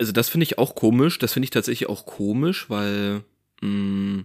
[0.00, 1.18] also das finde ich auch komisch.
[1.18, 3.22] Das finde ich tatsächlich auch komisch, weil
[3.60, 4.24] mh,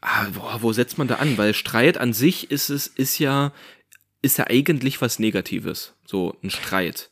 [0.00, 1.36] ah, boah, wo setzt man da an?
[1.36, 3.52] Weil Streit an sich ist es ist ja
[4.22, 5.94] ist ja eigentlich was Negatives.
[6.06, 7.10] So ein Streit.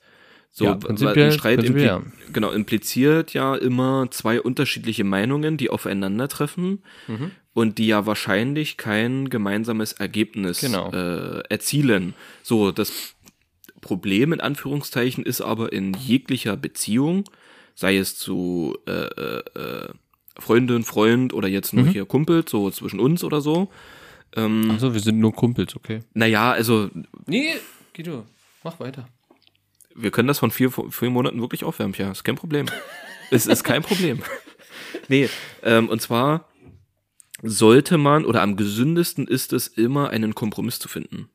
[0.50, 1.90] So Ja, prinzipiell- ein Streit impli
[2.32, 7.30] genau impliziert ja immer zwei unterschiedliche Meinungen, die aufeinandertreffen Mhm.
[7.52, 10.90] und die ja wahrscheinlich kein gemeinsames Ergebnis Genau.
[10.92, 12.14] äh, erzielen.
[12.42, 13.14] So, das
[13.80, 17.24] Problem in Anführungszeichen ist aber in jeglicher Beziehung,
[17.74, 19.88] sei es zu äh, äh, äh,
[20.38, 21.90] Freundin, Freund oder jetzt nur Mhm.
[21.90, 23.70] hier Kumpel, so zwischen uns oder so.
[24.34, 26.00] Ähm, Achso, wir sind nur Kumpels, okay.
[26.14, 26.90] naja, also
[27.26, 27.54] Nee,
[27.94, 28.24] Guido,
[28.64, 29.08] mach weiter.
[29.96, 32.66] Wir können das von vier, vier Monaten wirklich aufwärmen, ja, ist kein Problem.
[33.30, 34.22] es ist kein Problem.
[35.08, 35.28] Nee,
[35.62, 36.48] ähm, und zwar
[37.42, 41.28] sollte man, oder am gesündesten ist es immer, einen Kompromiss zu finden.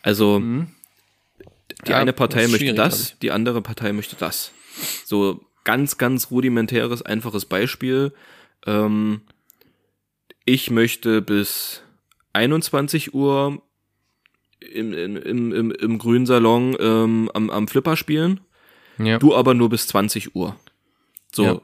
[0.00, 0.68] Also, die Mhm.
[1.86, 4.52] Ja, eine Partei möchte das, glaub die andere Partei möchte das.
[5.04, 8.12] So ganz, ganz rudimentäres, einfaches Beispiel.
[8.64, 9.22] Ähm,
[10.44, 11.82] ich möchte bis
[12.32, 13.60] 21 Uhr
[14.72, 15.16] im, im,
[15.52, 18.40] im, im, grünen Salon ähm, am, am Flipper spielen,
[18.98, 19.18] Ja.
[19.18, 20.56] du aber nur bis 20 Uhr.
[21.32, 21.60] So, Ja.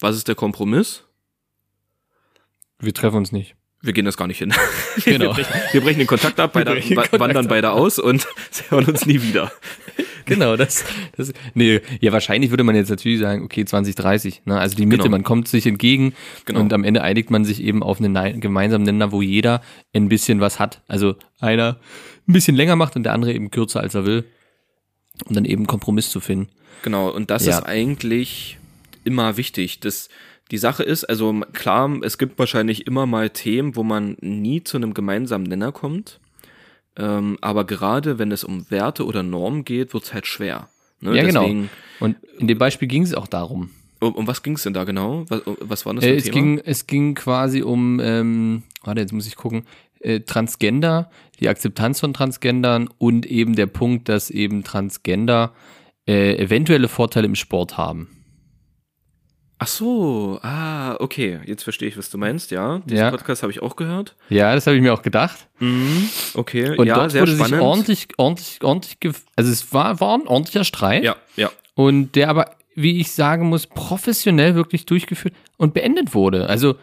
[0.00, 1.04] was ist der Kompromiss?
[2.78, 3.56] Wir treffen uns nicht.
[3.82, 4.52] Wir gehen das gar nicht hin.
[5.04, 5.26] Genau.
[5.36, 6.72] Wir, brechen, wir brechen den Kontakt ab, beide,
[7.18, 7.48] wandern ab.
[7.48, 8.26] beide aus und
[8.68, 9.50] hören uns nie wieder.
[10.26, 10.84] Genau, das,
[11.16, 14.86] das, nee, ja, wahrscheinlich würde man jetzt natürlich sagen, okay, 20, 30, ne, also die
[14.86, 15.12] Mitte, Genau.
[15.12, 16.12] man kommt sich entgegen
[16.44, 16.60] Genau.
[16.60, 19.62] und am Ende einigt man sich eben auf einen gemeinsamen Nenner, wo jeder
[19.94, 20.82] ein bisschen was hat.
[20.88, 21.78] Also einer
[22.28, 24.24] ein bisschen länger macht und der andere eben kürzer, als er will,
[25.26, 26.48] um dann eben Kompromiss zu finden.
[26.82, 27.58] Genau, und das Ja.
[27.58, 28.58] ist eigentlich
[29.04, 29.80] immer wichtig.
[29.80, 30.08] Das,
[30.50, 34.76] die Sache ist, also klar, es gibt wahrscheinlich immer mal Themen, wo man nie zu
[34.76, 36.20] einem gemeinsamen Nenner kommt.
[37.00, 40.68] Ähm, aber gerade wenn es um Werte oder Normen geht, wird's halt schwer.
[41.00, 41.16] Ne?
[41.16, 41.42] Ja, genau.
[41.42, 43.70] Deswegen, Und in dem Beispiel ging es auch darum.
[44.00, 45.24] Um, um was ging's denn da genau?
[45.28, 46.34] Was, was war das Äh, es, Thema?
[46.34, 49.64] ging, es ging quasi um, ähm, warte, jetzt muss ich gucken,
[50.00, 51.10] äh, Transgender,
[51.40, 55.52] die Akzeptanz von Transgendern und eben der Punkt, dass eben Transgender
[56.06, 58.08] äh, eventuelle Vorteile im Sport haben.
[59.62, 62.78] Ach so, ah, okay, jetzt verstehe ich, was du meinst, ja.
[62.86, 63.10] Diesen Ja.
[63.10, 64.16] Podcast habe ich auch gehört.
[64.30, 65.48] Ja, das habe ich mir auch gedacht.
[65.58, 67.50] Mhm, okay, Und ja, dort sehr wurde spannend.
[67.56, 68.96] sich ordentlich, ordentlich, ordentlich,
[69.36, 71.04] also es war, war ein ordentlicher Streit.
[71.04, 76.48] Ja, ja, Und der aber, wie ich sagen muss, professionell wirklich durchgeführt und beendet wurde.
[76.48, 76.76] Also,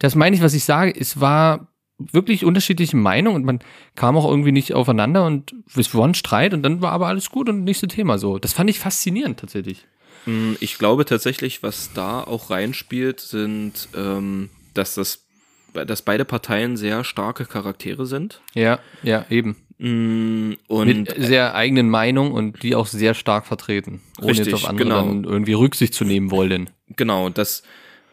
[0.00, 0.92] das meine ich, was ich sage.
[0.98, 1.68] Es war
[1.98, 3.60] wirklich unterschiedliche Meinungen und man
[3.94, 7.30] kam auch irgendwie nicht aufeinander und es war ein Streit und dann war aber alles
[7.30, 8.38] gut und nächste Thema so.
[8.40, 9.86] Das fand ich faszinierend tatsächlich.
[10.26, 15.24] Mm, Ich glaube tatsächlich, was da auch reinspielt, sind, ähm, dass das,
[15.72, 18.40] dass beide Parteien sehr starke Charaktere sind.
[18.54, 19.56] Ja, ja, eben.
[19.78, 24.00] Mm, Und Mit sehr eigenen Meinung und die auch sehr stark vertreten.
[24.18, 25.06] Ohne Richtig, jetzt auf andere genau.
[25.06, 26.70] dann irgendwie Rücksicht zu nehmen wollen.
[26.96, 27.62] genau, das,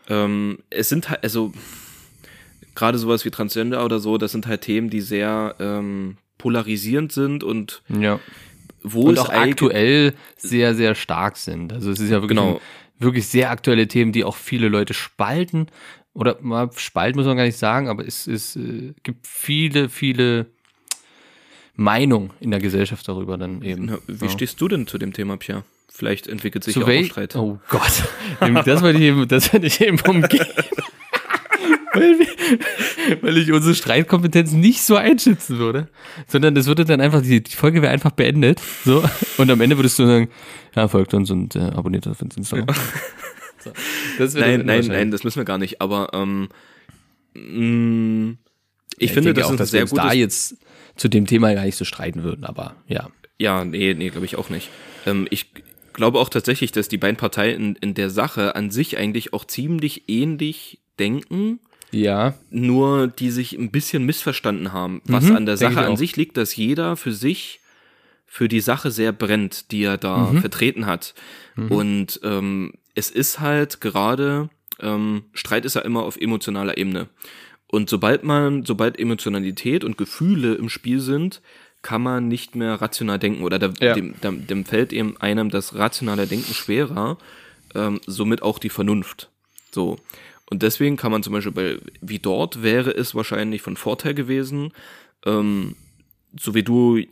[0.09, 1.53] ähm, es sind halt, also
[2.75, 7.43] gerade sowas wie Transgender oder so, das sind halt Themen, die sehr ähm, polarisierend sind
[7.43, 8.19] und Ja.
[8.83, 11.73] Wo und es auch aktuell sehr, sehr stark sind.
[11.73, 12.61] Also es ist ja wirklich, Genau.
[12.99, 15.67] wirklich sehr aktuelle Themen, die auch viele Leute spalten.
[16.13, 20.45] Oder mal spalten muss man gar nicht sagen, aber es, es äh, gibt viele, viele
[21.75, 23.85] Meinungen in der Gesellschaft darüber dann eben.
[23.85, 24.31] Na, wie Ja.
[24.31, 25.63] stehst du denn zu dem Thema, Pierre?
[25.89, 27.35] Vielleicht entwickelt sich Zu auch Streit.
[27.35, 28.03] Oh Gott.
[28.65, 30.45] Das wollte ich eben, das wollte ich eben umgehen.
[31.93, 32.27] weil, wir,
[33.21, 35.89] weil ich unsere Streitkompetenz nicht so einschätzen würde.
[36.27, 38.61] Sondern es würde dann einfach, die, die Folge wäre einfach beendet.
[38.83, 39.03] So.
[39.37, 40.29] Und am Ende würdest du sagen,
[40.75, 42.67] ja, folgt uns und äh, abonniert uns auf Instagram.
[43.63, 43.71] So.
[44.17, 45.79] Das Nein, nein, nein, das müssen wir gar nicht.
[45.81, 46.49] Aber ähm,
[47.33, 48.35] mh,
[48.97, 50.57] ich Ja, finde, denke das auch, ist dass sehr wir uns da jetzt
[50.95, 53.09] zu dem Thema gar nicht so streiten würden, aber ja.
[53.39, 54.69] Ja, nee, nee, glaube ich auch nicht.
[55.05, 55.47] Ähm, ich
[55.93, 59.45] glaube auch tatsächlich, dass die beiden Parteien in, in der Sache an sich eigentlich auch
[59.45, 61.59] ziemlich ähnlich denken,
[61.93, 65.01] Ja, nur die sich ein bisschen missverstanden haben.
[65.05, 67.59] Was Mhm, an der Sache an sich liegt, dass jeder für sich
[68.25, 70.41] für die Sache sehr brennt, die er da Mhm.
[70.41, 71.13] vertreten hat.
[71.55, 77.09] Und ähm, es ist halt gerade, ähm, Streit ist ja immer auf emotionaler Ebene.
[77.67, 81.41] Und sobald man, sobald Emotionalität und Gefühle im Spiel sind,
[81.83, 83.93] kann man nicht mehr rational denken oder da, Ja.
[83.93, 87.17] dem, dem, dem fällt eben einem das rationale Denken schwerer,
[87.75, 89.29] ähm, somit auch die Vernunft.
[89.71, 89.97] So.
[90.53, 94.71] Und deswegen kann man zum Beispiel bei, wie dort wäre es wahrscheinlich von Vorteil gewesen,
[95.25, 95.75] ähm,
[96.39, 97.07] so wie du äh,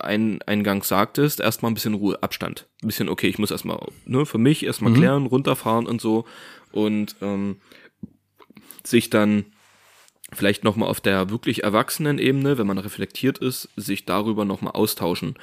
[0.00, 2.66] ein, eingangs sagtest, erstmal ein bisschen Ruhe, Abstand.
[2.82, 6.24] Ein bisschen, okay, ich muss erstmal, ne, für mich erstmal klären, runterfahren und so.
[6.72, 7.56] Und ähm,
[8.84, 9.44] sich dann
[10.32, 15.34] vielleicht nochmal auf der wirklich erwachsenen Ebene, wenn man reflektiert ist, sich darüber nochmal austauschen.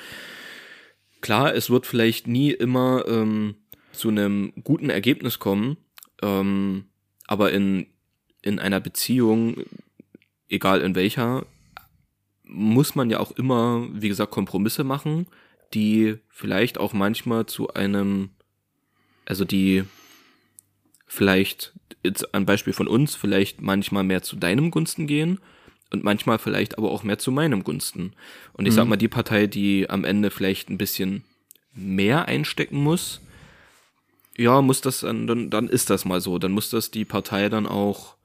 [1.21, 3.53] Klar, es wird vielleicht nie immer ähm,
[3.91, 5.77] zu einem guten Ergebnis kommen,
[6.23, 6.86] ähm,
[7.27, 7.88] aber in,
[8.41, 9.57] in einer Beziehung,
[10.49, 11.45] egal in welcher,
[12.43, 15.27] muss man ja auch immer, wie gesagt, Kompromisse machen,
[15.73, 18.29] die vielleicht auch manchmal zu einem,
[19.25, 19.83] also die
[21.07, 25.39] vielleicht, jetzt ein Beispiel von uns, vielleicht manchmal mehr zu deinem Gunsten gehen
[25.91, 28.13] und manchmal vielleicht aber auch mehr zu meinem Gunsten.
[28.53, 31.23] Und ich sag mal, die Partei, die am Ende vielleicht ein bisschen
[31.73, 33.21] mehr einstecken muss,
[34.38, 36.38] ja, muss das dann, dann, ist das mal so.
[36.39, 38.15] Dann muss das die Partei dann auch,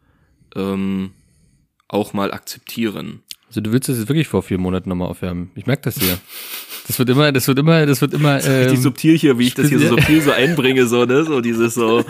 [0.56, 1.12] ähm,
[1.88, 3.22] auch mal akzeptieren.
[3.48, 5.50] Also du willst das jetzt wirklich vor vier Monaten nochmal aufwärmen.
[5.56, 6.18] Ich merke das hier.
[6.86, 8.34] Das wird immer, das wird immer, das wird immer.
[8.44, 11.40] Richtig Ähm, subtil hier, wie ich das hier so subtil so einbringe, so, ne, so
[11.40, 12.04] dieses so,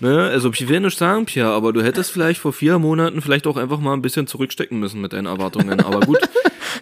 [0.00, 3.46] ne, also ich will nicht sagen, Pierre, aber du hättest vielleicht vor vier Monaten vielleicht
[3.46, 6.18] auch einfach mal ein bisschen zurückstecken müssen mit deinen Erwartungen, aber gut,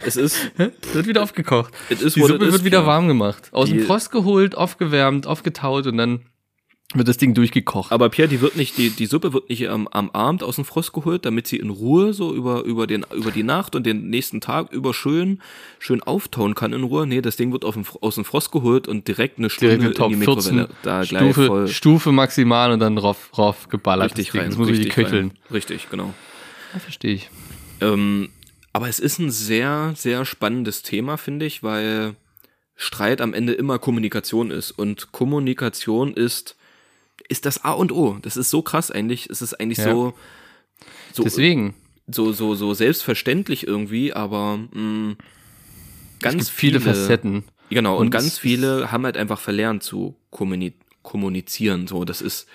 [0.05, 0.39] es ist,
[0.93, 1.73] wird wieder aufgekocht.
[1.91, 3.49] es ist, Die Suppe wird wieder warm gemacht.
[3.53, 6.21] Aus dem Frost geholt, aufgewärmt, aufgetaut und dann
[6.95, 7.93] wird das Ding durchgekocht.
[7.93, 10.65] Aber Pierre, die wird nicht, die, die Suppe wird nicht am, am Abend aus dem
[10.65, 14.09] Frost geholt, damit sie in Ruhe so über, über den, über die Nacht und den
[14.09, 15.43] nächsten Tag über schön,
[15.79, 17.07] schön auftauen kann in Ruhe.
[17.07, 19.99] Nee, das Ding wird auf dem, aus dem Frost geholt und direkt eine Stunde Direkt
[19.99, 20.75] in die 14, Mikrowelle.
[20.83, 24.13] Da Stufe, voll Stufe maximal und dann rauf, rauf geballert.
[24.13, 24.49] richtig das rein.
[24.49, 25.29] Das muss richtig richtig köcheln.
[25.29, 25.39] rein.
[25.53, 26.15] Richtig, genau.
[26.73, 27.31] Ja, verstehe ich.
[27.83, 28.31] Ähm,
[28.73, 32.15] aber es ist ein sehr, sehr spannendes Thema, finde ich, weil
[32.77, 34.71] Streit am Ende immer Kommunikation ist.
[34.71, 36.57] Und Kommunikation ist,
[37.29, 38.19] ist das A und O.
[38.23, 39.29] Das ist so krass eigentlich.
[39.31, 39.85] Es ist eigentlich Ja.
[39.93, 40.15] so,
[41.13, 41.75] so, Deswegen.
[42.07, 45.17] so, so, so selbstverständlich irgendwie, aber mh,
[46.21, 47.45] ganz es gibt viele, viele Facetten.
[47.71, 51.87] Genau, und, Und ganz viele haben halt einfach verlernt zu kommuni kommunizieren.
[51.87, 52.49] So, das ist,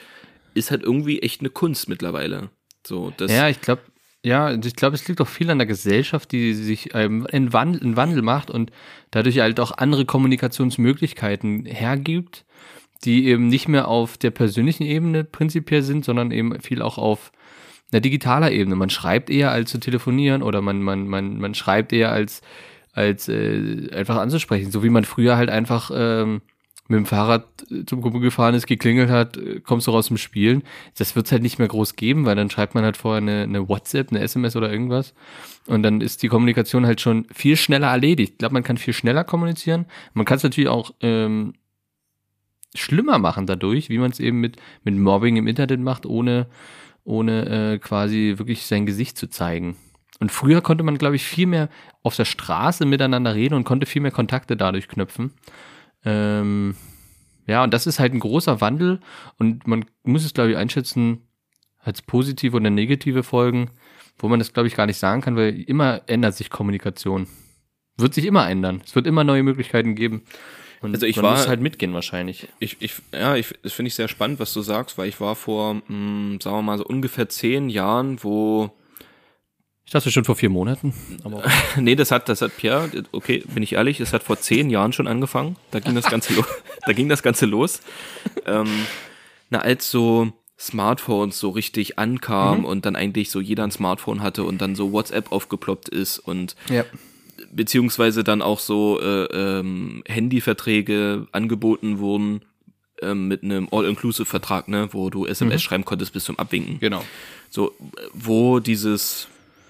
[0.54, 2.50] ist halt irgendwie echt eine Kunst mittlerweile.
[2.86, 3.82] So, das, Ja, ich glaube,
[4.26, 7.82] ja, ich glaube, es liegt auch viel an der Gesellschaft, die sich ähm, in Wandel,
[7.82, 8.72] in Wandel macht und
[9.12, 12.46] dadurch halt auch andere Kommunikationsmöglichkeiten hergibt,
[13.04, 17.32] die eben nicht mehr auf der persönlichen Ebene prinzipiell sind, sondern eben viel auch auf
[17.92, 18.76] einer digitaler Ebene.
[18.76, 22.42] Man schreibt eher als zu telefonieren oder man, man, man, man schreibt eher als,
[22.92, 24.72] als äh, einfach anzusprechen.
[24.72, 26.42] So wie man früher halt einfach ähm,
[26.88, 30.18] mit dem Fahrrad äh, zum Kumpel gefahren ist, geklingelt hat, äh, kommst du raus zum
[30.18, 30.64] Spielen.
[30.98, 33.70] Das wird's halt nicht mehr groß geben, weil dann schreibt man halt vorher eine, eine
[33.70, 35.14] WhatsApp, eine SMS oder irgendwas.
[35.68, 38.34] Und dann ist die Kommunikation halt schon viel schneller erledigt.
[38.34, 39.86] Ich glaube, man kann viel schneller kommunizieren.
[40.14, 41.54] Man kann es natürlich auch ähm,
[42.76, 46.48] schlimmer machen dadurch, wie man es eben mit, mit Mobbing im Internet macht, ohne,
[47.04, 49.76] ohne äh, quasi wirklich sein Gesicht zu zeigen.
[50.20, 51.70] Und früher konnte man, glaube ich, viel mehr
[52.02, 55.34] auf der Straße miteinander reden und konnte viel mehr Kontakte dadurch knüpfen.
[56.06, 56.76] Ähm,
[57.46, 59.00] ja, und das ist halt ein großer Wandel
[59.38, 61.28] und man muss es, glaube ich, einschätzen
[61.80, 63.72] als positive oder negative Folgen,
[64.18, 67.28] wo man das, glaube ich, gar nicht sagen kann, weil immer ändert sich Kommunikation.
[67.98, 68.82] Wird sich immer ändern.
[68.86, 70.24] Es wird immer neue Möglichkeiten geben.
[70.84, 72.48] Und Also ich man war- muss halt mitgehen wahrscheinlich.
[72.60, 75.36] Ich, ich, ja, ich, das finde ich sehr spannend, was du sagst, weil ich war
[75.36, 78.70] vor, mh, sagen wir mal, so ungefähr zehn Jahren, wo,
[79.86, 80.94] Ich dachte schon vor vier Monaten.
[81.24, 81.44] Aber
[81.78, 84.94] nee, das hat, das hat Pierre, okay, bin ich ehrlich, das hat vor zehn Jahren
[84.94, 85.56] schon angefangen.
[85.72, 86.46] Da ging das Ganze los.
[86.86, 87.80] Da ging das Ganze los.
[88.46, 88.68] Ähm,
[89.50, 94.44] na, als so Smartphones so richtig ankamen und dann eigentlich so jeder ein Smartphone hatte
[94.44, 96.86] und dann so WhatsApp aufgeploppt ist und ja.
[97.56, 102.42] Beziehungsweise dann auch so äh, ähm, Handyverträge angeboten wurden
[103.02, 106.80] ähm, mit einem All-Inclusive-Vertrag, ne, wo du SMS schreiben konntest bis zum Abwinken.
[106.80, 107.04] Genau.
[107.50, 107.74] So,
[108.14, 109.28] wo dieses,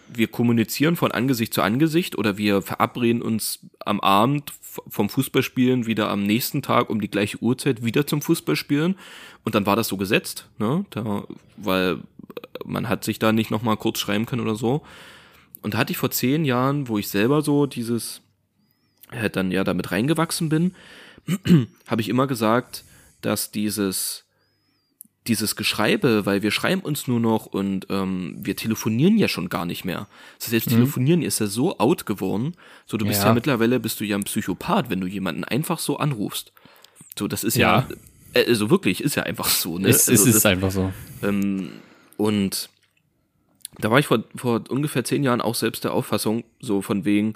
[0.07, 4.51] wir kommunizieren von Angesicht zu Angesicht oder wir verabreden uns am Abend
[4.87, 8.95] vom Fußballspielen wieder am nächsten Tag um die gleiche Uhrzeit wieder zum Fußballspielen
[9.43, 11.25] und dann war das so gesetzt, ne, da,
[11.57, 11.99] weil
[12.65, 14.83] man hat sich da nicht nochmal kurz schreiben können oder so.
[15.63, 18.21] Und da hatte ich vor zehn Jahren, wo ich selber so dieses,
[19.11, 20.75] halt dann ja damit reingewachsen bin,
[21.87, 22.83] habe ich immer gesagt,
[23.21, 24.25] dass dieses,
[25.25, 29.65] dieses Geschreibe, weil wir schreiben uns nur noch und ähm, wir telefonieren ja schon gar
[29.65, 30.07] nicht mehr.
[30.35, 32.55] Heißt, selbst telefonieren ist ja so out geworden.
[32.85, 33.27] So, du bist ja.
[33.29, 33.33] Ja.
[33.33, 36.51] mittlerweile bist du ja ein Psychopath, wenn du jemanden einfach so anrufst.
[37.17, 38.41] So, das ist ja, Ja.
[38.41, 39.87] äh, also wirklich, ist ja einfach so, ne?
[39.87, 40.91] Es, es also, ist das, einfach so.
[41.21, 41.69] ähm,
[42.17, 42.69] und
[43.79, 47.33] da war ich vor, vor ungefähr zehn Jahren auch selbst der Auffassung, so von wegen,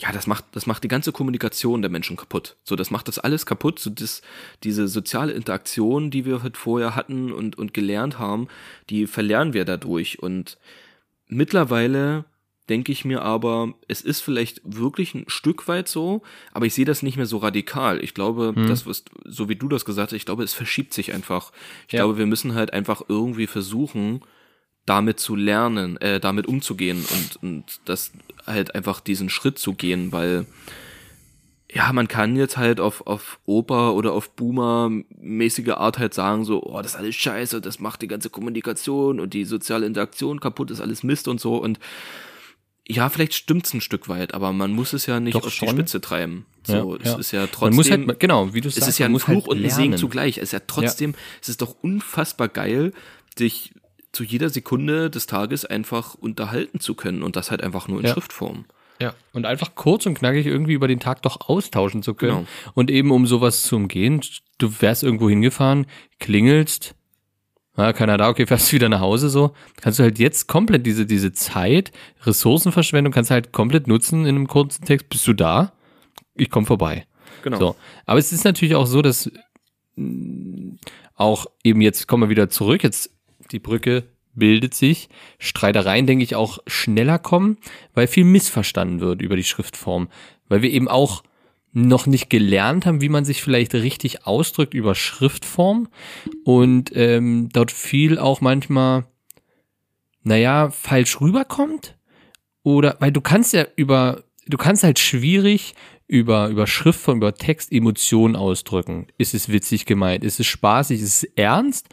[0.00, 2.56] ja, das macht, das macht die ganze Kommunikation der Menschen kaputt.
[2.62, 3.80] So, das macht das alles kaputt.
[3.80, 4.22] So, das,
[4.62, 8.46] diese soziale Interaktion, die wir halt vorher hatten und, und gelernt haben,
[8.90, 10.22] die verlernen wir dadurch.
[10.22, 10.56] Und
[11.26, 12.24] mittlerweile
[12.68, 16.22] denke ich mir aber, es ist vielleicht wirklich ein Stück weit so,
[16.52, 18.02] aber ich sehe das nicht mehr so radikal.
[18.04, 21.14] Ich glaube, das, was, so wie du das gesagt hast, ich glaube, es verschiebt sich
[21.14, 21.50] einfach.
[21.86, 22.00] Ich Ja.
[22.04, 24.20] glaube, wir müssen halt einfach irgendwie versuchen,
[24.88, 28.12] damit zu lernen, äh, damit umzugehen und, und das
[28.46, 30.46] halt einfach diesen Schritt zu gehen, weil
[31.70, 36.62] ja, man kann jetzt halt auf, auf Oper oder auf Boomer-mäßige Art halt sagen, so,
[36.62, 40.70] oh, das ist alles scheiße, das macht die ganze Kommunikation und die soziale Interaktion kaputt,
[40.70, 41.78] ist alles Mist und so und
[42.90, 45.56] ja, vielleicht stimmt's ein Stück weit, aber man muss es ja nicht Doch auf die
[45.56, 45.68] schon.
[45.68, 46.46] Spitze treiben.
[46.66, 47.18] So, Ja, es ja.
[47.18, 47.74] ist ja Man trotzdem.
[47.74, 49.62] muss halt, genau, wie du es sagst, ist ja man ein muss Fluch halt und
[49.62, 50.38] ein Segen zugleich.
[50.38, 52.94] Es ist ja trotzdem, es ist doch unfassbar geil,
[53.38, 53.74] dich
[54.12, 58.06] zu jeder Sekunde des Tages einfach unterhalten zu können und das halt einfach nur in
[58.06, 58.12] Ja.
[58.12, 58.64] Schriftform.
[59.00, 62.38] Ja, und einfach kurz und knackig irgendwie über den Tag doch austauschen zu können.
[62.38, 62.46] Genau.
[62.74, 64.20] Und eben um sowas zu umgehen,
[64.58, 65.86] du wärst irgendwo hingefahren,
[66.18, 66.96] klingelst,
[67.76, 71.06] ja, keiner da, okay, fährst wieder nach Hause so, kannst du halt jetzt komplett diese,
[71.06, 71.92] diese Zeit,
[72.24, 75.72] Ressourcenverschwendung kannst du halt komplett nutzen in einem kurzen Text, bist du da?
[76.34, 77.06] Ich komme vorbei.
[77.44, 77.58] Genau.
[77.58, 77.76] So.
[78.04, 79.30] Aber es ist natürlich auch so, dass
[79.94, 80.76] mh,
[81.14, 83.10] auch eben jetzt kommen wir wieder zurück, jetzt
[83.52, 85.08] die Brücke bildet sich,
[85.38, 87.58] Streitereien, denke ich, auch schneller kommen,
[87.94, 90.08] weil viel missverstanden wird über die Schriftform,
[90.48, 91.22] weil wir eben auch
[91.72, 95.88] noch nicht gelernt haben, wie man sich vielleicht richtig ausdrückt über Schriftform
[96.44, 99.04] und ähm, dort viel auch manchmal,
[100.22, 101.96] naja, falsch rüberkommt
[102.62, 105.74] oder, weil du kannst ja über, du kannst halt schwierig
[106.06, 109.06] über, über Schriftform, über Text Emotionen ausdrücken.
[109.18, 110.24] Ist es witzig gemeint?
[110.24, 111.00] Ist es spaßig?
[111.02, 111.88] Ist es ernst?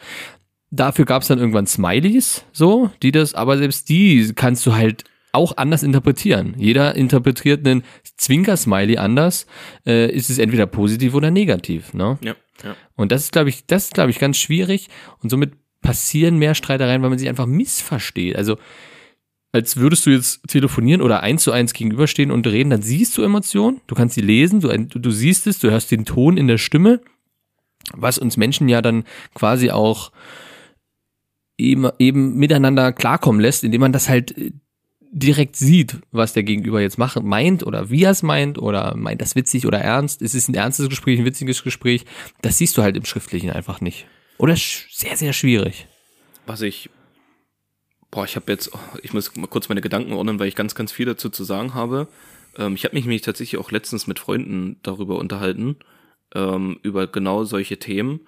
[0.70, 5.04] Dafür gab es dann irgendwann Smileys, so, die das, aber selbst die kannst du halt
[5.32, 6.54] auch anders interpretieren.
[6.56, 7.84] Jeder interpretiert einen
[8.16, 9.46] Zwinker-Smiley anders.
[9.86, 12.18] Äh, ist es entweder positiv oder negativ, ne?
[12.22, 12.74] Ja, ja.
[12.96, 14.88] Und das ist, glaube ich, das ist, glaube ich, ganz schwierig.
[15.22, 15.52] Und somit
[15.82, 18.34] passieren mehr Streitereien, weil man sich einfach missversteht.
[18.34, 18.56] Also,
[19.52, 23.22] als würdest du jetzt telefonieren oder eins zu eins gegenüberstehen und reden, dann siehst du
[23.22, 26.48] Emotionen, du kannst sie lesen, du, du, du siehst es, du hörst den Ton in
[26.48, 27.00] der Stimme.
[27.94, 30.10] was uns Menschen ja dann quasi auch
[31.58, 34.52] eben, eben miteinander klarkommen lässt, indem man das halt äh,
[35.10, 39.20] direkt sieht, was der Gegenüber jetzt macht, meint oder wie er es meint oder meint
[39.20, 40.20] das witzig oder ernst.
[40.20, 42.04] Es ist ein ernstes Gespräch, ein witziges Gespräch.
[42.42, 44.06] Das siehst du halt im Schriftlichen einfach nicht.
[44.38, 45.86] Oder sehr, sehr schwierig.
[46.44, 46.90] Was ich,
[48.10, 48.70] boah, ich habe jetzt,
[49.02, 51.72] ich muss mal kurz meine Gedanken ordnen, weil ich ganz, ganz viel dazu zu sagen
[51.72, 52.08] habe.
[52.58, 55.76] Ähm, ich habe mich nämlich tatsächlich auch letztens mit Freunden darüber unterhalten,
[56.34, 58.20] ähm, über genau solche Themen.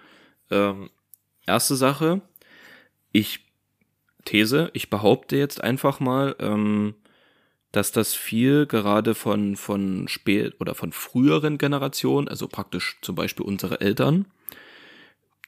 [0.50, 0.88] Ähm,
[1.46, 2.22] erste Sache,
[3.12, 3.40] ich
[4.24, 6.94] These, ich behaupte jetzt einfach mal, ähm,
[7.72, 13.44] dass das viel gerade von, von spät oder von früheren Generationen, also praktisch zum Beispiel
[13.46, 14.26] unsere Eltern,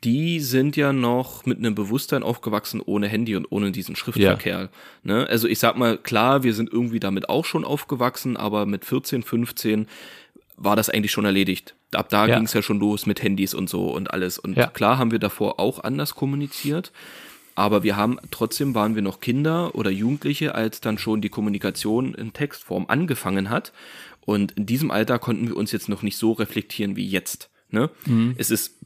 [0.04, 4.70] die sind ja noch mit einem Bewusstsein aufgewachsen ohne Handy und ohne diesen Schriftverkehr.
[5.02, 5.26] Ne?
[5.28, 9.22] Also ich sag mal, klar, wir sind irgendwie damit auch schon aufgewachsen, aber mit 14,
[9.22, 9.88] 15
[10.56, 11.74] war das eigentlich schon erledigt.
[11.92, 12.36] Ab da Ja.
[12.36, 14.38] ging es ja schon los mit Handys und so und alles.
[14.38, 14.68] Und Ja.
[14.68, 16.92] klar haben wir davor auch anders kommuniziert.
[17.60, 22.14] Aber wir haben, trotzdem waren wir noch Kinder oder Jugendliche, als dann schon die Kommunikation
[22.14, 23.74] in Textform angefangen hat.
[24.22, 27.50] Und in diesem Alter konnten wir uns jetzt noch nicht so reflektieren wie jetzt.
[27.68, 27.90] Ne?
[28.38, 28.76] Es ist,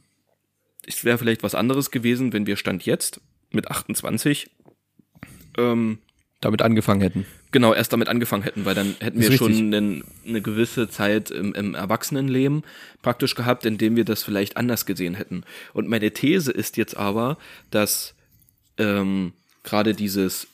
[0.85, 4.49] es wäre vielleicht was anderes gewesen, wenn wir Stand jetzt mit 28
[5.57, 5.99] ähm,
[6.41, 7.25] Damit angefangen hätten.
[7.53, 11.53] genau erst damit angefangen hätten, weil dann hätten wir schon einen, eine gewisse Zeit im,
[11.53, 12.63] im Erwachsenenleben
[13.01, 15.45] praktisch gehabt, in dem wir das vielleicht anders gesehen hätten.
[15.71, 17.37] Und meine These ist jetzt aber,
[17.71, 18.15] dass
[18.77, 19.33] ähm,
[19.63, 20.47] gerade dieses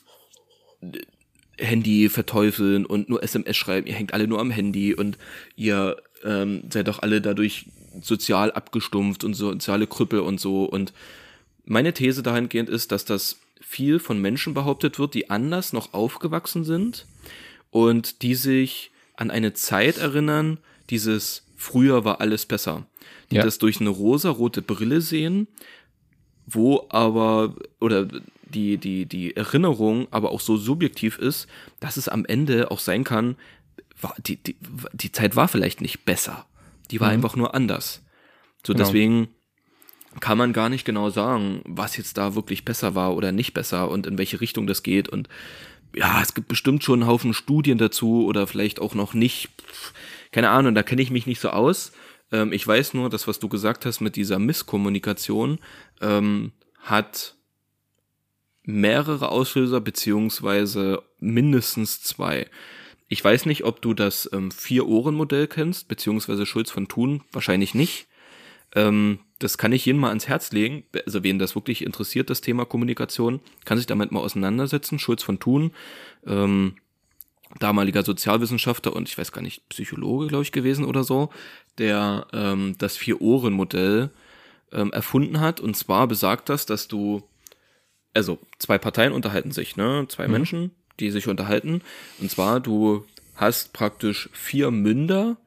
[1.57, 5.17] Handy verteufeln und nur SMS schreiben, ihr hängt alle nur am Handy und
[5.55, 7.65] ihr ähm, seid doch alle dadurch
[8.01, 10.63] sozial abgestumpft und soziale Krüppel und so.
[10.65, 10.93] Und
[11.65, 16.63] meine These dahingehend ist, dass das viel von Menschen behauptet wird, die anders noch aufgewachsen
[16.63, 17.05] sind
[17.69, 20.57] und die sich an eine Zeit erinnern,
[20.89, 22.85] dieses früher war alles besser.
[23.29, 23.43] Die Ja.
[23.43, 25.47] das durch eine rosarote Brille sehen,
[26.51, 28.07] wo aber, oder
[28.43, 31.47] die, die, die Erinnerung aber auch so subjektiv ist,
[31.79, 33.35] dass es am Ende auch sein kann,
[33.99, 34.55] war, die, die,
[34.93, 36.45] die Zeit war vielleicht nicht besser.
[36.89, 38.01] Die war einfach nur anders.
[38.65, 38.85] So, Genau.
[38.85, 39.29] deswegen
[40.19, 43.89] kann man gar nicht genau sagen, was jetzt da wirklich besser war oder nicht besser
[43.89, 45.07] und in welche Richtung das geht.
[45.07, 45.29] Und
[45.95, 49.49] ja, es gibt bestimmt schon einen Haufen Studien dazu oder vielleicht auch noch nicht.
[50.31, 51.93] Keine Ahnung, da kenne ich mich nicht so aus.
[52.31, 55.59] Ähm, ich weiß nur, dass was du gesagt hast mit dieser Misskommunikation
[56.01, 57.35] ähm, hat
[58.63, 62.47] mehrere Auslöser beziehungsweise mindestens zwei.
[63.07, 68.07] Ich weiß nicht, ob du das ähm, Vier-Ohren-Modell kennst, beziehungsweise Schulz von Thun, wahrscheinlich nicht.
[68.73, 70.83] Ähm, das kann ich jedem mal ans Herz legen.
[71.05, 74.99] Also wen das wirklich interessiert, das Thema Kommunikation, kann sich damit mal auseinandersetzen.
[74.99, 75.71] Schulz von Thun,
[76.25, 76.75] ähm,
[77.59, 81.29] damaliger Sozialwissenschaftler und ich weiß gar nicht, Psychologe, glaube ich, gewesen oder so,
[81.77, 84.09] der ähm, das Vier-Ohren-Modell
[84.71, 85.59] ähm, erfunden hat.
[85.59, 87.23] Und zwar besagt das, dass du,
[88.13, 90.05] also zwei Parteien unterhalten sich, ne?
[90.09, 91.81] Zwei Menschen, die sich unterhalten.
[92.19, 95.37] Und zwar, du hast praktisch vier Münder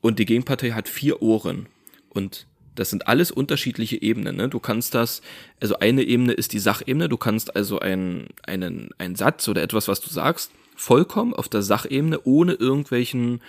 [0.00, 1.66] und die Gegenpartei hat vier Ohren.
[2.10, 4.36] Und das sind alles unterschiedliche Ebenen.
[4.36, 4.48] Ne?
[4.48, 5.22] Du kannst das,
[5.60, 9.88] also eine Ebene ist die Sachebene, du kannst also einen, einen, einen Satz oder etwas,
[9.88, 13.40] was du sagst, vollkommen auf der Sachebene, ohne irgendwelchen,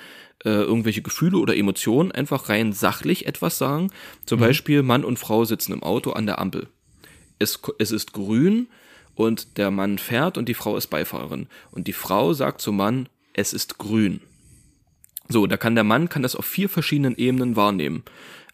[0.46, 3.92] äh, irgendwelche Gefühle oder Emotionen, einfach rein sachlich etwas sagen.
[4.26, 6.68] Zum Beispiel, Mann und Frau sitzen im Auto an der Ampel.
[7.40, 8.68] Es, es ist grün
[9.16, 11.48] und der Mann fährt und die Frau ist Beifahrerin.
[11.72, 14.22] Und die Frau sagt zum Mann, es ist grün.
[15.28, 18.04] So, da kann der Mann kann das auf vier verschiedenen Ebenen wahrnehmen.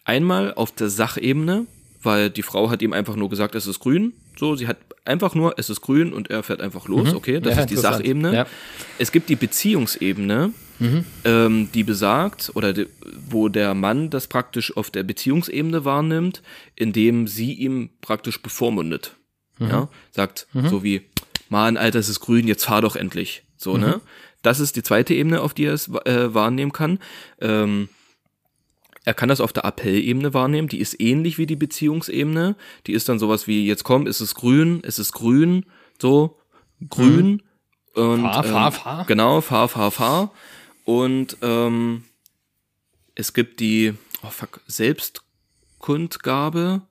[0.04, 1.66] Einmal auf der Sachebene,
[2.02, 4.14] weil die Frau hat ihm einfach nur gesagt, es ist grün.
[4.40, 7.12] So, sie hat einfach nur, es ist grün und er fährt einfach los.
[7.14, 7.76] Okay, das Ja, ist die.
[7.76, 8.34] Sachebene.
[8.34, 8.46] Ja.
[8.98, 10.54] Es gibt die Beziehungsebene,
[11.26, 12.86] ähm, die besagt, oder die,
[13.28, 16.40] wo der Mann das praktisch auf der Beziehungsebene wahrnimmt,
[16.74, 19.14] indem sie ihm praktisch bevormundet.
[19.58, 21.02] Ja, sagt so wie,
[21.50, 23.42] Mann, Alter, es ist grün, jetzt fahr doch endlich.
[23.58, 24.00] So, ne?
[24.40, 26.98] Das ist die zweite Ebene, auf die er es äh, wahrnehmen kann.
[27.42, 27.90] Ähm,
[29.04, 32.54] er kann das auf der Appellebene wahrnehmen, die ist ähnlich wie die Beziehungsebene.
[32.86, 35.64] Die ist dann sowas wie, jetzt komm, es ist grün, es ist grün,
[36.00, 36.38] so,
[36.88, 37.42] grün.
[37.94, 39.04] Und, Fahr, fahr, ähm, fahr.
[39.06, 40.32] Genau, fahr, fahr, fahr.
[40.84, 42.04] Und ähm,
[43.14, 46.82] es gibt die oh fuck, Selbstkundgabe.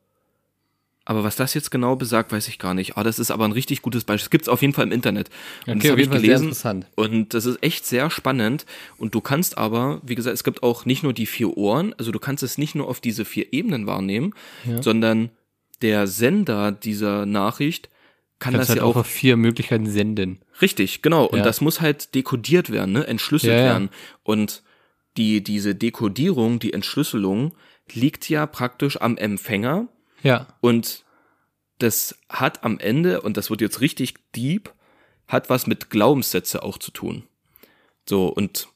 [1.09, 2.95] Aber was das jetzt genau besagt, weiß ich gar nicht.
[2.95, 4.25] Ah, das ist aber ein richtig gutes Beispiel.
[4.25, 5.29] Das gibt's auf jeden Fall im Internet.
[5.65, 6.43] Und Okay, das habe ich gelesen.
[6.49, 6.85] interessant.
[6.95, 8.67] Und das ist echt sehr spannend.
[8.97, 12.11] Und du kannst aber, wie gesagt, es gibt auch nicht nur die vier Ohren, also
[12.11, 14.35] du kannst es nicht nur auf diese vier Ebenen wahrnehmen,
[14.81, 15.31] sondern
[15.81, 17.89] der Sender dieser Nachricht
[18.37, 20.39] kann das halt ja auch auf vier Möglichkeiten senden.
[20.61, 21.25] Richtig, genau.
[21.25, 21.43] Und Ja.
[21.43, 23.07] das muss halt dekodiert werden, ne?
[23.07, 23.65] entschlüsselt Ja, ja.
[23.65, 23.89] werden.
[24.23, 24.61] Und
[25.17, 27.53] die, diese Dekodierung, die Entschlüsselung
[27.91, 29.87] liegt ja praktisch am Empfänger
[30.23, 30.47] Ja.
[30.61, 31.03] und
[31.77, 34.73] das hat am Ende, und das wird jetzt richtig deep,
[35.27, 37.23] hat was mit Glaubenssätze auch zu tun.
[38.07, 38.67] So, und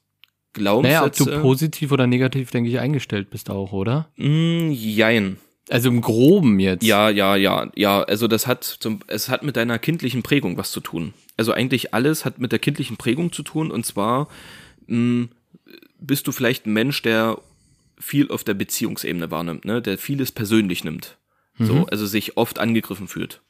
[0.56, 1.42] Naja, ob du Glaubenssätze.
[1.42, 4.08] positiv oder negativ, denke ich, eingestellt bist auch, oder?
[4.16, 5.38] mh, jein.
[5.70, 6.84] Also im Groben jetzt.
[6.84, 8.04] Ja, ja, ja, ja.
[8.04, 11.14] Also das hat zum, es hat mit deiner kindlichen Prägung was zu tun.
[11.38, 13.72] Also eigentlich alles hat mit der kindlichen Prägung zu tun.
[13.72, 14.28] Und zwar
[14.88, 15.28] mh,
[16.00, 17.38] bist du vielleicht ein Mensch, der
[17.98, 19.82] viel auf der Beziehungsebene wahrnimmt, ne?
[19.82, 21.18] der vieles persönlich nimmt.
[21.60, 23.42] So, also sich oft angegriffen fühlt.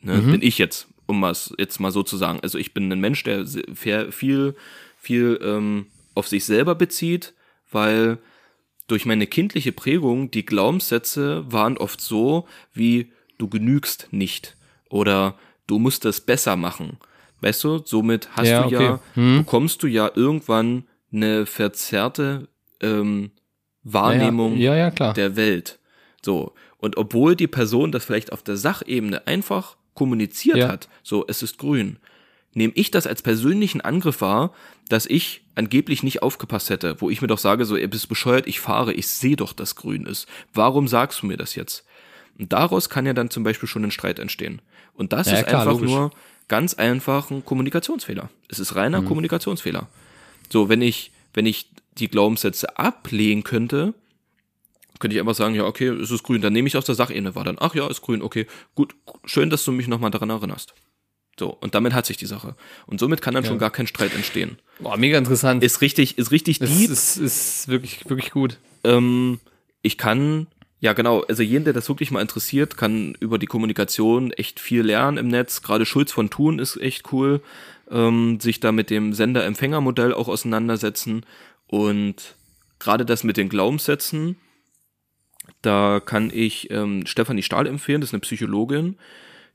[0.00, 0.22] Ne?
[0.22, 2.38] Bin ich jetzt, um was jetzt mal so zu sagen.
[2.42, 3.44] Also ich bin ein Mensch, der
[3.74, 4.54] viel,
[4.96, 7.34] viel ähm, auf sich selber bezieht,
[7.70, 8.18] weil
[8.86, 14.56] durch meine kindliche Prägung, die Glaubenssätze waren oft so, wie du genügst nicht
[14.88, 15.36] oder
[15.66, 16.98] du musst das besser machen.
[17.40, 19.02] Weißt du, somit hast Ja, du ja, okay.
[19.14, 19.38] Hm.
[19.38, 22.48] bekommst du ja irgendwann eine verzerrte
[22.80, 23.30] ähm,
[23.82, 25.78] Wahrnehmung Ja, ja, der Welt.
[26.22, 26.52] So.
[26.78, 30.68] Und obwohl die Person das vielleicht auf der Sachebene einfach kommuniziert Ja.
[30.68, 31.98] hat, so, es ist grün,
[32.54, 34.52] nehme ich das als persönlichen Angriff wahr,
[34.88, 38.46] dass ich angeblich nicht aufgepasst hätte, wo ich mir doch sage, so, ihr bist bescheuert,
[38.46, 40.26] ich fahre, ich sehe doch, dass grün ist.
[40.54, 41.84] Warum sagst du mir das jetzt?
[42.38, 44.62] Und daraus kann ja dann zum Beispiel schon ein Streit entstehen.
[44.94, 45.90] Und das Ja, ist klar, einfach logisch.
[45.90, 46.10] nur
[46.46, 48.30] ganz einfach ein Kommunikationsfehler.
[48.48, 48.78] Es ist Mhm.
[48.78, 49.88] reiner Kommunikationsfehler.
[50.48, 51.68] So, wenn ich, wenn ich
[51.98, 53.94] die Glaubenssätze ablehnen könnte,
[54.98, 57.34] könnte ich einfach sagen, ja, okay, es ist grün, dann nehme ich aus der Sachebene
[57.34, 57.44] wahr.
[57.44, 58.94] Dann, ach ja, ist grün, okay, gut,
[59.24, 60.74] schön, dass du mich nochmal daran erinnerst.
[61.38, 62.56] So, und damit hat sich die Sache.
[62.86, 64.58] Und somit kann dann schon gar kein Streit entstehen.
[64.80, 65.62] Boah, mega interessant.
[65.62, 66.90] Ist richtig, ist richtig das deep.
[66.90, 68.58] ist, ist wirklich, wirklich gut.
[68.82, 69.38] Ähm,
[69.82, 70.48] ich kann,
[70.80, 74.82] ja genau, also jeden, der das wirklich mal interessiert, kann über die Kommunikation echt viel
[74.82, 75.62] lernen im Netz.
[75.62, 77.40] Gerade Schulz von Thun ist echt cool.
[77.90, 81.24] Ähm, sich da mit dem Sender-Empfänger-Modell auch auseinandersetzen.
[81.68, 82.34] Und
[82.80, 84.36] gerade das mit den Glaubenssätzen,
[85.62, 88.96] da kann ich ähm, Stefanie Stahl empfehlen, das ist eine Psychologin.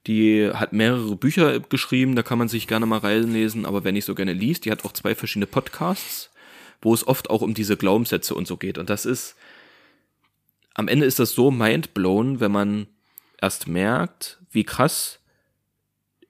[0.06, 4.04] Die hat mehrere Bücher geschrieben, da kann man sich gerne mal reinlesen, aber wer nicht
[4.06, 6.30] so gerne liest, die hat auch zwei verschiedene Podcasts,
[6.82, 8.78] wo es oft auch um diese Glaubenssätze und so geht.
[8.78, 9.36] Und das ist,
[10.74, 12.88] am Ende ist das so mindblown, wenn man
[13.42, 15.20] erst merkt, wie krass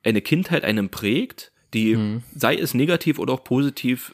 [0.03, 1.97] eine Kindheit einem prägt, die,
[2.35, 4.13] sei es negativ oder auch positiv,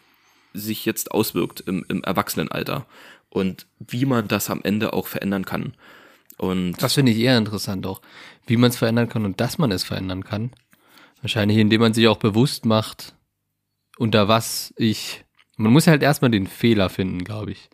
[0.54, 2.86] sich jetzt auswirkt im, im Erwachsenenalter.
[3.30, 5.74] Und wie man das am Ende auch verändern kann.
[6.38, 8.02] Und Das finde ich eher interessant auch,
[8.48, 10.52] wie man es verändern kann und dass man es verändern kann.
[11.22, 13.14] Wahrscheinlich, indem man sich auch bewusst macht,
[13.98, 15.26] unter was ich.
[15.58, 17.70] Man muss halt erstmal den Fehler finden, glaube ich.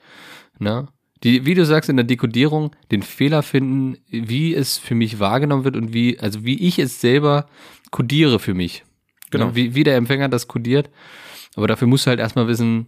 [0.57, 0.87] Ne?
[1.23, 5.63] Die, wie du sagst, in der Dekodierung, den Fehler finden, wie es für mich wahrgenommen
[5.63, 7.47] wird und wie, also wie ich es selber
[7.91, 8.83] kodiere für mich.
[9.29, 9.47] Genau.
[9.47, 9.55] Ne?
[9.55, 10.89] Wie, wie der Empfänger das kodiert.
[11.55, 12.87] Aber dafür musst du halt erstmal wissen,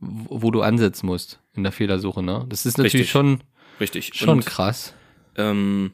[0.00, 2.46] wo du ansetzen musst in der Fehlersuche, ne?
[2.48, 3.10] Das ist natürlich Richtig.
[3.10, 3.40] schon,
[3.80, 4.10] richtig.
[4.14, 4.94] schon Und, krass.
[5.36, 5.92] ähm,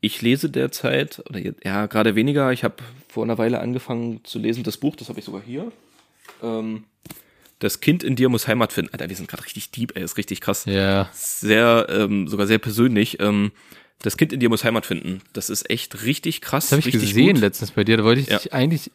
[0.00, 2.76] ich lese derzeit, oder ja, gerade weniger, ich habe
[3.08, 5.72] vor einer Weile angefangen zu lesen, das Buch, das habe ich sogar hier.
[6.42, 6.84] Ähm,
[7.58, 8.92] das Kind in dir muss Heimat finden.
[8.92, 10.64] Alter, wir sind gerade richtig deep, ey, ist richtig krass.
[10.66, 11.08] Ja.
[11.14, 13.18] Sehr, ähm, sogar sehr persönlich.
[13.20, 13.52] Ähm,
[14.02, 15.22] das Kind in dir muss Heimat finden.
[15.32, 16.68] Das ist echt richtig krass.
[16.68, 17.40] Das habe ich gesehen gut.
[17.40, 17.96] letztens bei dir.
[17.96, 18.38] Da wollte ich Ja.
[18.38, 18.90] dich eigentlich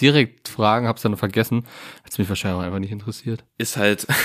[0.00, 1.66] direkt fragen, hab's dann vergessen.
[2.04, 3.44] Hat's mich wahrscheinlich auch einfach nicht interessiert.
[3.58, 4.06] ist halt.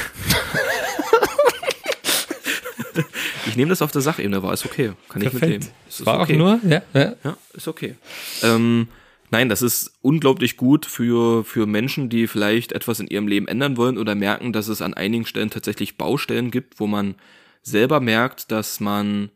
[3.46, 4.94] ich nehme das auf der Sachebene, war ist okay.
[5.10, 5.68] Kann ich mitleben.
[5.88, 6.38] Es ist okay.
[6.38, 7.14] ja, ja.
[7.24, 7.96] Ja, ist okay.
[8.44, 8.88] Ähm,
[9.32, 13.78] nein, das ist unglaublich gut für, für Menschen, die vielleicht etwas in ihrem Leben ändern
[13.78, 17.16] wollen oder merken, dass es an einigen Stellen tatsächlich Baustellen gibt, wo man
[17.62, 19.32] selber merkt, dass man,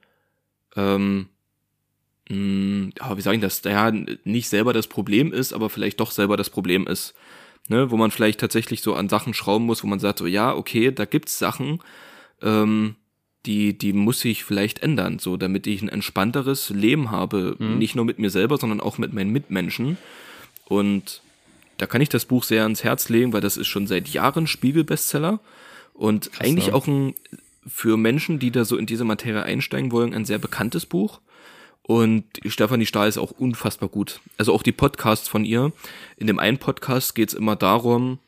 [0.76, 1.30] ähm,
[2.30, 3.92] mh, ja, wie sage ich das, ja,
[4.24, 7.14] nicht selber das Problem ist, aber vielleicht doch selber das Problem ist.
[7.68, 10.56] Ne, wo man vielleicht tatsächlich so an Sachen schrauben muss, wo man sagt, so ja,
[10.56, 11.84] okay, da gibt's Sachen,
[12.42, 12.96] ähm,
[13.46, 18.06] die, die muss ich vielleicht ändern, so damit ich ein entspannteres Leben habe, nicht nur
[18.06, 19.98] mit mir selber, sondern auch mit meinen Mitmenschen.
[20.66, 21.22] Und
[21.78, 24.48] da kann ich das Buch sehr ans Herz legen, weil das ist schon seit Jahren
[24.48, 25.40] Spiegel-Bestseller
[25.94, 26.74] und eigentlich ne?
[26.74, 27.14] auch ein
[27.68, 31.20] für Menschen, die da so in diese Materie einsteigen wollen, ein sehr bekanntes Buch.
[31.90, 34.22] Und Stefanie Stahl ist auch unfassbar gut.
[34.38, 35.74] Also auch die Podcasts von ihr.
[36.18, 38.20] In dem einen Podcast geht's immer darum,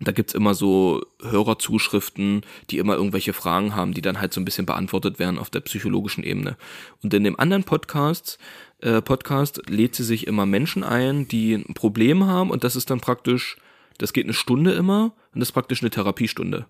[0.00, 4.46] da gibt's immer so Hörerzuschriften, die immer irgendwelche Fragen haben, die dann halt so ein
[4.46, 6.56] bisschen beantwortet werden auf der psychologischen Ebene.
[7.02, 8.38] Und in dem anderen Podcast,
[8.80, 12.88] äh, Podcast lädt sie sich immer Menschen ein, die ein Problem haben und das ist
[12.88, 13.58] dann praktisch,
[13.98, 16.64] das geht eine Stunde immer und das ist praktisch eine Therapiestunde.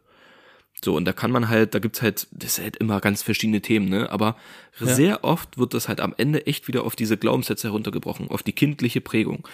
[0.84, 3.60] So, und da kann man halt, da gibt's halt, das ist halt immer ganz verschiedene
[3.60, 4.10] Themen, ne?
[4.10, 4.36] Aber
[4.78, 8.52] sehr oft wird das halt am Ende echt wieder auf diese Glaubenssätze heruntergebrochen, auf die
[8.52, 9.46] kindliche Prägung.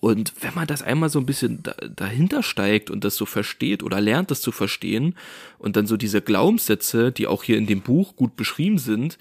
[0.00, 3.82] Und wenn man das einmal so ein bisschen da, dahinter steigt und das so versteht
[3.82, 5.16] oder lernt, das zu verstehen
[5.58, 9.18] und dann so diese Glaubenssätze, die auch hier in dem Buch gut beschrieben sind,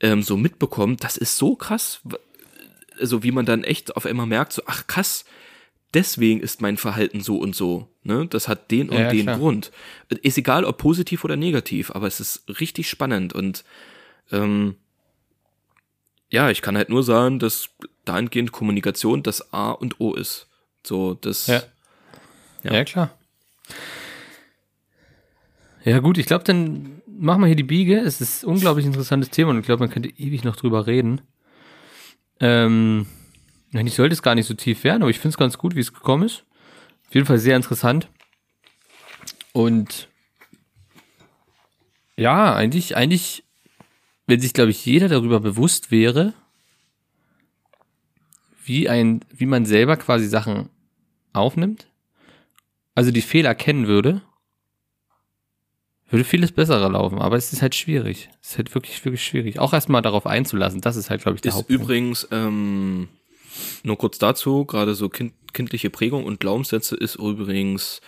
[0.00, 2.02] ähm, so mitbekommt, das ist so krass.
[3.00, 5.24] Also wie man dann echt auf einmal merkt, so, ach krass,
[5.94, 7.88] deswegen ist mein Verhalten so und so.
[8.02, 8.26] Ne?
[8.26, 9.38] Das hat den und Ja, den klar.
[9.38, 9.72] Grund.
[10.22, 13.64] Ist egal, ob positiv oder negativ, aber es ist richtig spannend und
[14.32, 14.76] ähm,
[16.30, 17.68] ja, ich kann halt nur sagen, dass
[18.04, 20.48] dahingehend Kommunikation das A und O ist.
[20.82, 21.46] So, das.
[21.46, 21.62] Ja.
[22.64, 22.72] Ja.
[22.72, 23.10] Ja, klar.
[25.84, 27.98] Ja, gut, ich glaube, dann machen wir hier die Biege.
[28.00, 31.20] Es ist ein unglaublich interessantes Thema und ich glaube, man könnte ewig noch drüber reden.
[32.40, 33.06] Ähm,
[33.80, 35.80] eigentlich sollte es gar nicht so tief werden, aber ich finde es ganz gut, wie
[35.80, 36.44] es gekommen ist.
[37.08, 38.08] Auf jeden Fall sehr interessant.
[39.52, 40.08] Und
[42.16, 43.44] ja, eigentlich, eigentlich,
[44.26, 46.32] wenn sich, glaube ich, jeder darüber bewusst wäre,
[48.64, 50.70] wie ein, wie man selber quasi Sachen
[51.32, 51.86] aufnimmt,
[52.94, 54.22] also die Fehler kennen würde,
[56.08, 57.18] würde vieles besser laufen.
[57.20, 58.30] Aber es ist halt schwierig.
[58.40, 59.58] Es ist halt wirklich, wirklich schwierig.
[59.58, 60.80] Auch erstmal darauf einzulassen.
[60.80, 61.82] Das ist halt, glaube ich, der Ist Hauptpunkt.
[61.82, 63.08] übrigens, ähm,
[63.82, 68.00] nur kurz dazu, gerade so kind, kindliche Prägung und Glaubenssätze ist übrigens,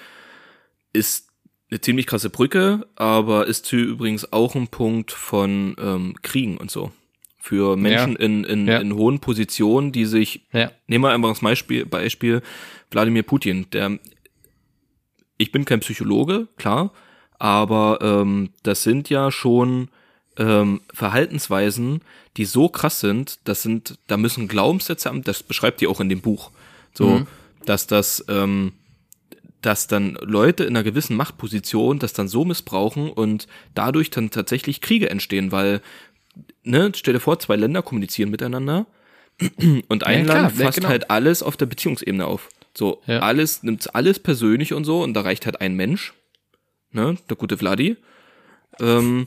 [0.92, 1.28] ist
[1.70, 6.70] eine ziemlich krasse Brücke, aber ist hier übrigens auch ein Punkt von ähm, Kriegen und
[6.70, 6.92] so.
[7.38, 8.18] Für Menschen Ja.
[8.18, 8.78] in, in, Ja.
[8.78, 12.42] in hohen Positionen, die sich Ja, Nehmen wir einfach das Beispiel, Beispiel
[12.90, 13.66] Wladimir Putin.
[13.72, 13.98] Der,
[15.38, 16.92] ich bin kein Psychologe, klar,
[17.38, 19.88] aber ähm, das sind ja schon
[20.38, 22.00] ähm, Verhaltensweisen,
[22.36, 26.08] die so krass sind, das sind, da müssen Glaubenssätze haben, das beschreibt ihr auch in
[26.08, 26.50] dem Buch,
[26.94, 27.26] so,
[27.64, 28.72] dass das, ähm,
[29.62, 34.80] dass dann Leute in einer gewissen Machtposition das dann so missbrauchen und dadurch dann tatsächlich
[34.80, 35.80] Kriege entstehen, weil,
[36.62, 38.86] ne, stell dir vor, zwei Länder kommunizieren miteinander
[39.88, 40.88] und ein Ja, klar, Land ja, fasst genau.
[40.88, 42.48] halt alles auf der Beziehungsebene auf.
[42.76, 43.20] So, Ja.
[43.20, 46.12] alles, nimmt alles persönlich und so, und da reicht halt ein Mensch,
[46.92, 47.96] ne, der gute Vladi,
[48.80, 49.26] ähm,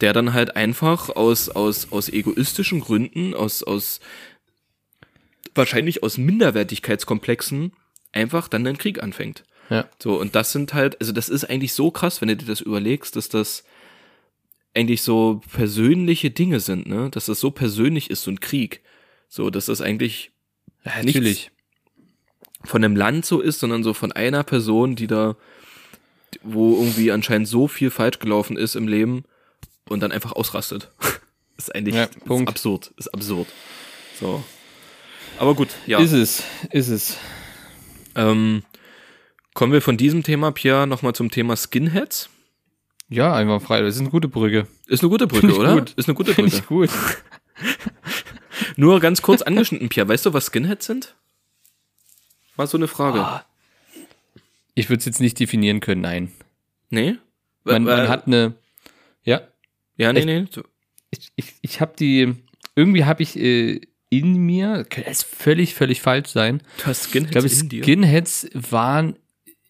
[0.00, 4.00] der dann halt einfach aus, aus, aus egoistischen Gründen, aus, aus,
[5.54, 7.72] wahrscheinlich aus Minderwertigkeitskomplexen,
[8.12, 9.44] einfach dann den Krieg anfängt.
[9.70, 9.88] ja.
[9.98, 12.60] So, und das sind halt, also das ist eigentlich so krass, wenn du dir das
[12.60, 13.64] überlegst, dass das
[14.74, 17.08] eigentlich so persönliche Dinge sind, ne?
[17.10, 18.82] Dass das so persönlich ist, so ein Krieg.
[19.28, 20.32] So, dass das eigentlich
[20.84, 21.50] ja natürlich.
[22.62, 25.36] von einem Land so ist, sondern so von einer Person, die da,
[26.42, 29.24] wo irgendwie anscheinend so viel falsch gelaufen ist im Leben
[29.88, 30.90] und dann einfach ausrastet.
[31.56, 32.48] ist eigentlich Ja, ist Punkt.
[32.48, 33.48] absurd, ist absurd.
[34.20, 34.42] So.
[35.38, 35.98] Aber gut, ja.
[35.98, 37.16] Ist es, ist es.
[38.14, 38.62] Ähm,
[39.54, 42.30] kommen wir von diesem Thema, Pierre, nochmal zum Thema Skinheads.
[43.08, 43.82] Ja, einfach frei.
[43.82, 44.66] Das ist eine gute Brücke.
[44.86, 45.74] Ist eine gute Brücke, oder?
[45.74, 45.92] gut.
[45.96, 46.62] Ist eine gute Finde Brücke.
[46.62, 46.90] ich gut.
[48.76, 50.08] Nur ganz kurz angeschnitten, Pierre.
[50.08, 51.14] Weißt du, was Skinheads sind?
[52.56, 53.20] War so eine Frage.
[53.20, 53.44] Ah.
[54.74, 56.32] Ich würde es jetzt nicht definieren können, nein.
[56.90, 57.16] Nee?
[57.64, 58.54] Man, Äh, man hat eine,
[59.96, 60.46] Ja, nee, nee.
[61.10, 62.34] ich, ich, ich habe die,
[62.74, 63.80] irgendwie habe ich äh,
[64.10, 66.62] in mir, könnte es völlig, völlig falsch sein.
[66.78, 67.84] Du hast Skinheads Ich glaube.
[67.84, 69.18] Skinheads waren,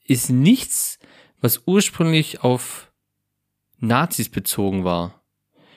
[0.04, 0.98] ist nichts,
[1.40, 2.92] was ursprünglich auf
[3.78, 5.22] Nazis bezogen war.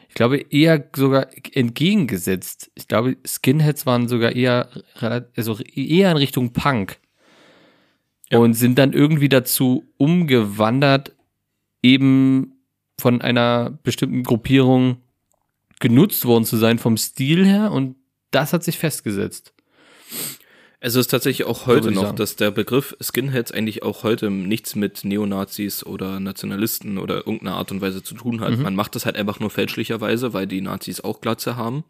[0.08, 2.72] Ich glaube eher sogar entgegengesetzt.
[2.74, 4.70] Ich glaube, Skinheads waren sogar eher,
[5.36, 7.00] also eher in Richtung Punk.
[8.32, 8.40] Ja.
[8.40, 11.16] Und sind dann irgendwie dazu umgewandert,
[11.82, 12.59] eben
[13.00, 14.98] von einer bestimmten Gruppierung
[15.80, 17.96] genutzt worden zu sein vom Stil her und
[18.32, 19.54] das hat sich festgesetzt.
[20.82, 22.16] Es ist tatsächlich auch heute noch, sagen.
[22.18, 27.74] dass der Begriff Skinheads eigentlich auch heute nichts mit Neonazis oder Nationalisten oder irgendeiner Art
[27.74, 28.40] und Weise zu tun Mhm.
[28.40, 28.58] hat.
[28.60, 31.84] Man macht das halt einfach nur fälschlicherweise, weil die Nazis auch Glatze haben.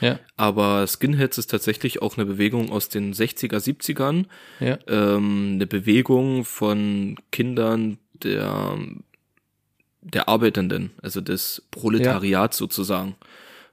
[0.00, 4.26] Ja, Aber Skinheads ist tatsächlich auch eine Bewegung aus den 60er, 70ern.
[4.58, 8.76] ja, ähm, eine Bewegung von Kindern der,
[10.02, 13.16] der Arbeitenden, also des Proletariats sozusagen.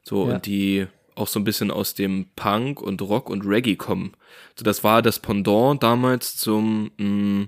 [0.03, 0.35] So, Ja.
[0.35, 4.13] und die auch so ein bisschen aus dem Punk und Rock und Reggae kommen.
[4.55, 7.47] So, das war das Pendant damals zum, mh,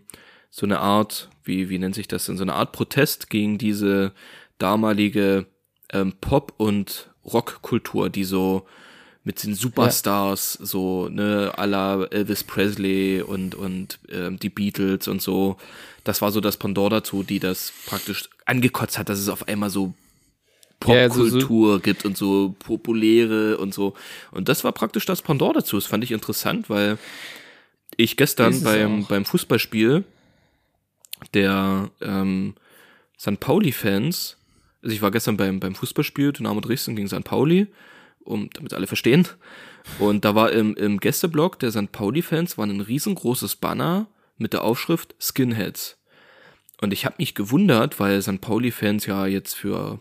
[0.50, 4.12] so eine Art, wie, wie nennt sich das denn, so eine Art Protest gegen diese
[4.58, 5.46] damalige
[5.94, 8.66] ähm, Pop- und Rockkultur, die so
[9.24, 15.22] mit den Superstars, so, ne, à la Elvis Presley und, und ähm, die Beatles und
[15.22, 15.58] so.
[16.04, 19.70] Das war so das Pendant dazu, die das praktisch angekotzt hat, dass es auf einmal
[19.70, 19.94] so
[20.88, 23.94] Ja, also so- Popkultur gibt und so populäre und so.
[24.32, 25.76] Und das war praktisch das Pendant dazu.
[25.78, 26.98] Das fand ich interessant, weil
[27.98, 29.08] ich gestern beim, auch.
[29.10, 30.04] beim Fußballspiel
[31.36, 32.56] der ähm,
[33.20, 33.40] St.
[33.40, 34.38] Pauli-Fans,
[34.82, 37.24] also ich war gestern beim, beim Fußballspiel, Dynamo Dresden gegen St.
[37.24, 37.68] Pauli
[38.24, 39.28] um damit alle verstehen.
[40.00, 41.92] Und da war im, im Gästeblog der St.
[41.92, 44.08] Pauli-Fans war ein riesengroßes Banner
[44.38, 45.98] mit der Aufschrift Skinheads.
[46.82, 48.42] Und ich habe mich gewundert, weil St.
[48.42, 50.00] Pauli-Fans ja jetzt für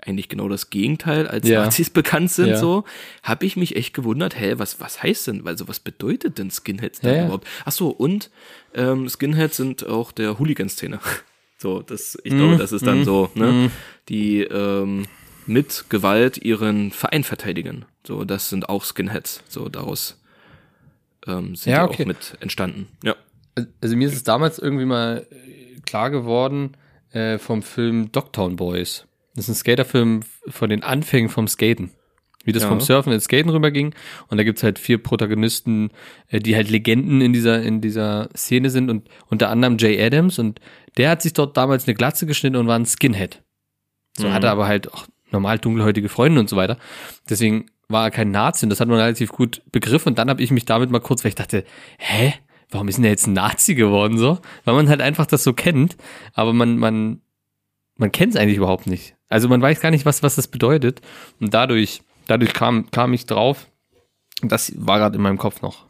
[0.00, 1.62] eigentlich genau das Gegenteil als Ja.
[1.64, 2.56] Nazis bekannt sind, Ja.
[2.58, 2.84] so,
[3.22, 7.00] habe ich mich echt gewundert, hä, was, was heißt denn, also was bedeutet denn Skinheads
[7.00, 7.24] denn Ja, ja.
[7.24, 7.46] überhaupt?
[7.64, 8.30] Ach so, und
[8.74, 11.00] ähm, Skinheads sind auch der Hooligan-Szene.
[11.56, 12.38] So, das, ich Mhm.
[12.38, 13.70] glaube, das ist dann so, ne,
[14.10, 15.06] die ähm,
[15.46, 17.84] mit Gewalt ihren Verein verteidigen.
[18.06, 19.42] So, das sind auch Skinheads.
[19.48, 20.20] So, daraus
[21.26, 22.02] ähm, sind Ja, die okay.
[22.02, 22.88] auch mit entstanden.
[23.02, 23.14] Ja.
[23.80, 26.76] Also mir ist es damals irgendwie mal äh, klar geworden
[27.12, 29.06] äh, vom Film Dogtown Boys.
[29.36, 31.90] Das ist ein Skaterfilm von den Anfängen vom Skaten.
[32.44, 32.68] Wie das Ja.
[32.68, 33.94] vom Surfen ins Skaten rüberging.
[34.28, 35.90] Und da gibt's halt vier Protagonisten,
[36.28, 40.38] äh, die halt Legenden in dieser, in dieser Szene sind und unter anderem Jay Adams
[40.38, 40.60] und
[40.98, 43.42] der hat sich dort damals eine Glatze geschnitten und war ein Skinhead.
[44.16, 44.32] So Mhm.
[44.32, 46.78] hatte aber halt auch normal dunkelhäutige Freunde und so weiter.
[47.28, 50.42] Deswegen war er kein Nazi und das hat man relativ gut begriffen und dann habe
[50.42, 51.64] ich mich damit mal kurz, weil ich dachte,
[51.98, 52.34] hä?
[52.70, 54.38] Warum ist denn der jetzt ein Nazi geworden so?
[54.64, 55.96] Weil man halt einfach das so kennt,
[56.32, 57.20] aber man, man,
[57.96, 59.14] man kennt es eigentlich überhaupt nicht.
[59.28, 61.00] Also man weiß gar nicht, was, was das bedeutet.
[61.40, 63.68] Und dadurch, dadurch kam, kam ich drauf.
[64.42, 65.86] Das war gerade in meinem Kopf noch.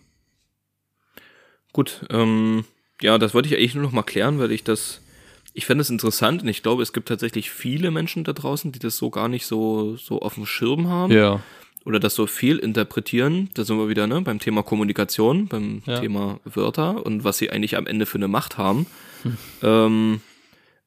[1.72, 2.64] Gut, ähm,
[3.00, 5.00] ja, das wollte ich eigentlich nur noch mal klären, weil ich das,
[5.56, 8.78] ich fände es interessant und ich glaube, es gibt tatsächlich viele Menschen da draußen, die
[8.80, 11.40] das so gar nicht so, so auf dem Schirm haben Ja.
[11.84, 13.50] oder das so viel interpretieren.
[13.54, 16.00] Da sind wir wieder, ne, beim Thema Kommunikation, beim Ja.
[16.00, 18.86] Thema Wörter und was sie eigentlich am Ende für eine Macht haben.
[19.62, 20.20] Ähm,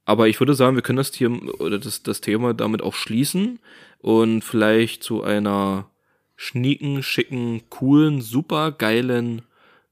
[0.05, 3.59] aber ich würde sagen, wir können das hier oder das, das Thema damit auch schließen
[3.99, 5.89] und vielleicht zu einer
[6.35, 9.41] schnieken, schicken, coolen, super geilen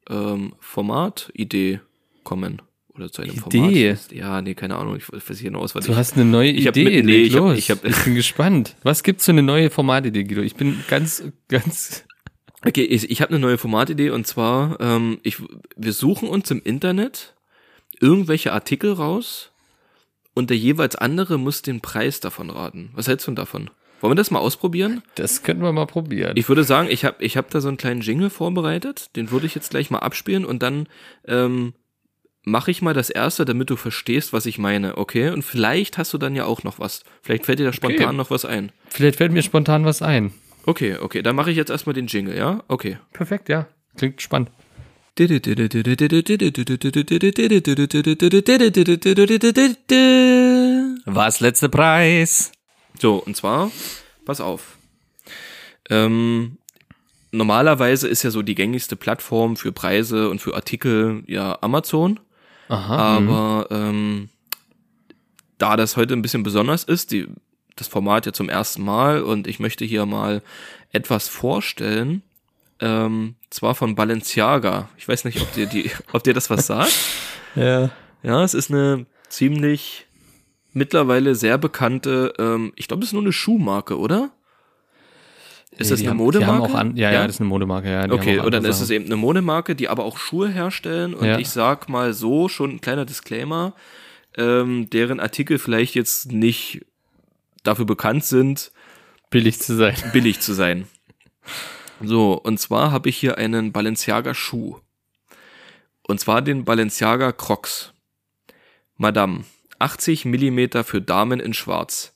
[0.10, 1.80] ähm, Formatidee
[2.24, 2.62] kommen.
[2.96, 3.96] Oder zu einem Idee?
[3.96, 4.12] Format.
[4.12, 4.96] Ja, nee, keine Ahnung.
[4.96, 6.98] Ich weiß hier aus, was Du hast eine neue Ich hab Idee.
[6.98, 7.58] mit- nee, ich hab- los.
[7.58, 8.76] ich hab- ich bin gespannt.
[8.84, 10.42] Was gibt's für eine neue Formatidee, Guido?
[10.42, 12.06] Ich bin ganz, ganz.
[12.66, 15.38] Okay, ich, ich habe eine neue Formatidee und zwar, ähm, ich,
[15.76, 17.36] wir suchen uns im Internet
[18.00, 19.52] irgendwelche Artikel raus
[20.34, 22.90] und der jeweils andere muss den Preis davon raten.
[22.94, 23.70] Was hältst du denn davon?
[24.02, 25.02] Wollen wir das mal ausprobieren?
[25.16, 26.34] Das könnten wir mal probieren.
[26.36, 29.46] Ich würde sagen, ich habe ich hab da so einen kleinen Jingle vorbereitet, den würde
[29.46, 30.88] ich jetzt gleich mal abspielen und dann
[31.28, 31.74] ähm,
[32.46, 35.30] mache ich mal das erste, damit du verstehst, was ich meine, okay?
[35.30, 37.04] Und vielleicht hast du dann ja auch noch was.
[37.22, 38.16] Vielleicht fällt dir da spontan Okay.
[38.16, 38.72] noch was ein.
[38.88, 40.34] Vielleicht fällt mir spontan was ein.
[40.66, 42.64] Okay, okay, dann mache ich jetzt erstmal den Jingle, ja?
[42.68, 42.98] Okay.
[43.14, 43.68] Perfekt, ja.
[43.98, 44.50] Klingt spannend.
[51.06, 52.52] Was letzter Preis?
[53.00, 53.72] So, und zwar,
[54.26, 54.78] pass auf.
[55.90, 56.58] Ähm,
[57.32, 62.20] normalerweise ist ja so die gängigste Plattform für Preise und für Artikel ja Amazon.
[62.68, 63.18] Aha.
[63.18, 64.30] Aber ähm,
[65.58, 67.28] da das heute ein bisschen besonders ist, die,
[67.76, 70.42] das Format ja zum ersten Mal und ich möchte hier mal
[70.92, 72.24] etwas vorstellen,
[72.80, 74.90] ähm, zwar von Balenciaga.
[74.98, 76.94] Ich weiß nicht, ob dir die, ob dir das was sagt.
[77.56, 77.90] Ja.
[78.22, 80.08] Ja, es ist eine ziemlich
[80.74, 84.32] mittlerweile sehr bekannte, ähm, ich glaube, das ist nur eine Schuhmarke, oder?
[85.78, 86.74] Ist das die eine haben, Modemarke?
[86.76, 88.10] An, ja, ja, das ist eine Modemarke, ja.
[88.12, 88.96] Okay, und dann andere ist es Sachen.
[88.96, 91.14] eben eine Modemarke, die aber auch Schuhe herstellen.
[91.14, 91.38] Und Ja.
[91.38, 93.74] ich sag mal so, schon ein kleiner Disclaimer,
[94.38, 96.86] ähm, deren Artikel vielleicht jetzt nicht
[97.64, 98.72] dafür bekannt sind,
[99.30, 99.96] billig zu sein.
[100.14, 100.88] billig zu sein.
[102.02, 104.78] So, und zwar habe ich hier einen Balenciaga Schuh.
[106.04, 107.94] Und zwar den Balenciaga Crocs.
[108.98, 109.44] Madame,
[109.80, 112.16] 80 Millimeter für Damen in Schwarz.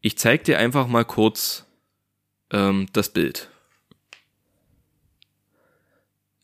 [0.00, 1.66] Ich zeig dir einfach mal kurz
[2.52, 3.48] ähm, das Bild.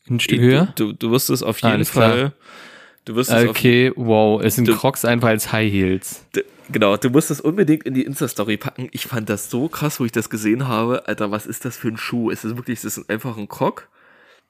[0.09, 0.73] Ein Stück höher?
[0.75, 2.09] Du, du wirst es auf jeden Alles klar.
[2.11, 2.33] Fall.
[3.05, 4.41] Du wirst es auf, Okay, wow.
[4.41, 6.25] Es sind Du- Crocs einfach als High Heels.
[6.71, 8.89] genau, du musst es unbedingt in die Insta-Story packen.
[8.91, 11.07] Ich fand das so krass, wo ich das gesehen habe.
[11.07, 12.31] Alter, was ist das für ein Schuh?
[12.31, 13.87] Es ist wirklich, es ist einfach ein Croc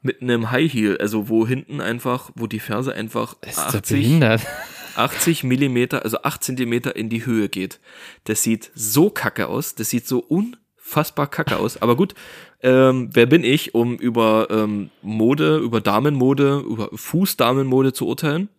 [0.02, 3.76] mit einem High Heel, also wo hinten einfach, wo die Ferse einfach Das ist doch
[3.76, 4.42] 80, behindert.
[4.96, 7.80] 80 Millimeter, also 8 Zentimeter in die Höhe geht.
[8.24, 9.76] Das sieht so kacke aus.
[9.76, 10.20] Das sieht so
[10.90, 11.82] unfassbar kacke aus.
[11.82, 12.16] Aber gut,
[12.62, 18.50] ähm, wer bin ich, um über ähm, Mode, über Damenmode, über Fußdamenmode zu urteilen?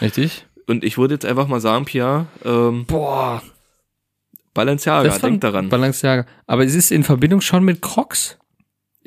[0.00, 0.46] Richtig?
[0.66, 3.42] Und ich würde jetzt einfach mal sagen, Pia, ähm, Boah.
[4.54, 5.68] Balenciaga, denk daran.
[5.68, 6.26] Balenciaga.
[6.46, 8.38] Aber es ist in Verbindung schon mit Crocs?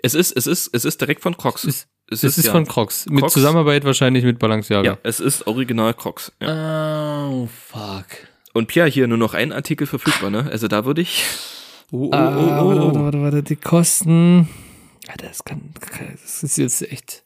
[0.01, 1.64] es ist, es ist, es ist direkt von Crocs.
[1.64, 3.06] Es, es es ist ja, von Crocs.
[3.08, 3.34] Mit Crocs.
[3.34, 4.97] Zusammenarbeit wahrscheinlich mit ja, Balenciaga.
[5.03, 6.32] es ist original Crocs.
[6.41, 7.28] Ja.
[7.28, 8.06] Oh, fuck.
[8.53, 10.47] Und Pia, hier nur noch ein Artikel verfügbar, ne?
[10.51, 11.26] Also da würde ich.
[11.92, 12.86] Oh, oh, Ah, oh, oh, warte, oh.
[12.88, 14.50] warte, warte, warte, die Kosten.
[15.08, 15.62] Alter, das kann,
[16.24, 17.24] das ist jetzt echt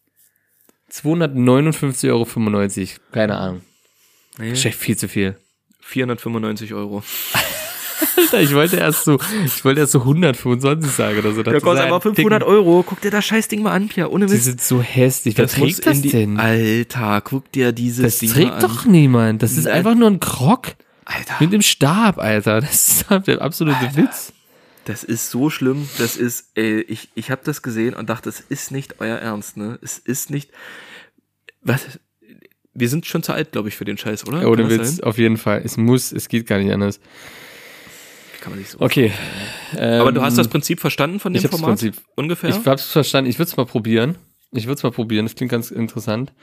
[0.91, 2.27] 259,95 Euro.
[3.11, 3.61] Keine Ahnung.
[4.37, 5.37] Nee, Das ist echt viel zu viel.
[5.81, 7.03] 495 Euro.
[8.17, 11.43] Alter, ich wollte erst so, ich wollte erst so 125 sagen oder so.
[11.43, 12.83] Der kostet aber 500 Euro.
[12.85, 14.07] Guck dir das scheiß Ding mal an, Pia.
[14.07, 14.45] Ohne Die Mist.
[14.45, 15.37] sind so hässlich.
[15.37, 16.39] Wer Das trägt das die, denn?
[16.39, 18.61] Alter, guck dir dieses Das Ding trägt an.
[18.61, 19.41] doch niemand.
[19.41, 19.73] Das ist Nein.
[19.73, 22.61] einfach nur ein Krog Alter, mit dem Stab, Alter.
[22.61, 24.33] Das ist der absolute Witz.
[24.89, 25.87] Das ist so schlimm.
[25.99, 29.55] Das ist, ey, ich, ich habe das gesehen und dachte, es ist nicht euer Ernst,
[29.55, 29.77] ne?
[29.83, 30.49] Es ist nicht.
[31.61, 31.99] Was?
[32.73, 34.49] Wir sind schon zu alt, glaube ich, für den Scheiß, oder?
[34.49, 35.61] Ohne das Witz, auf jeden Fall.
[35.63, 36.99] Es muss, es geht gar nicht anders.
[38.41, 38.79] Kann man nicht so.
[38.79, 39.11] Okay.
[39.73, 41.79] Aber du hast das ähm, Prinzip verstanden von dem ich hab das Format?
[41.79, 42.49] Prinzip- Ungefähr?
[42.49, 43.29] Ich hab's verstanden.
[43.29, 44.15] Ich würde es mal probieren.
[44.51, 45.25] Ich würde es mal probieren.
[45.25, 46.33] Das klingt ganz interessant.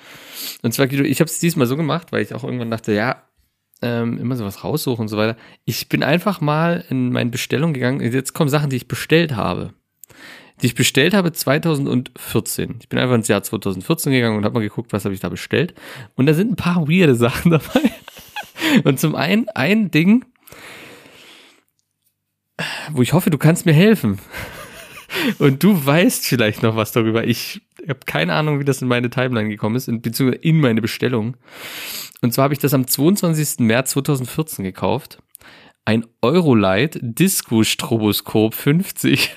[0.62, 3.22] Und zwar, Guido, ich habe es diesmal so gemacht, weil ich auch irgendwann dachte, ja,
[3.82, 5.36] ähm, immer sowas raussuchen und so weiter.
[5.64, 8.00] Ich bin einfach mal in meine Bestellung gegangen.
[8.00, 9.72] Jetzt kommen Sachen, die ich bestellt habe.
[10.62, 12.76] Die ich bestellt habe 2014.
[12.80, 15.28] Ich bin einfach ins Jahr 2014 gegangen und habe mal geguckt, was habe ich da
[15.28, 15.74] bestellt.
[16.14, 17.92] Und da sind ein paar weirde Sachen dabei.
[18.84, 20.24] Und zum einen ein Ding,
[22.90, 24.18] wo ich hoffe, du kannst mir helfen.
[25.38, 27.26] Und du weißt vielleicht noch was darüber.
[27.26, 30.80] Ich habe keine Ahnung, wie das in meine Timeline gekommen ist, in- beziehungsweise in meine
[30.82, 31.36] Bestellung.
[32.22, 33.60] Und zwar habe ich das am 22.
[33.60, 35.18] März 2014 gekauft.
[35.84, 39.30] Ein Eurolight Disco Stroboskop 50.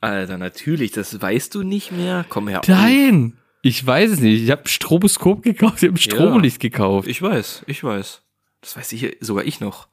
[0.00, 2.24] Alter, natürlich, das weißt du nicht mehr.
[2.28, 2.60] Komm her.
[2.66, 3.38] Nein!
[3.62, 4.42] Ich weiß es nicht.
[4.42, 7.08] Ich habe ein Stroboskop gekauft, ich habe ein Stromlicht gekauft.
[7.08, 8.22] Ich weiß, ich weiß.
[8.60, 9.88] Das weiß ich sogar ich noch.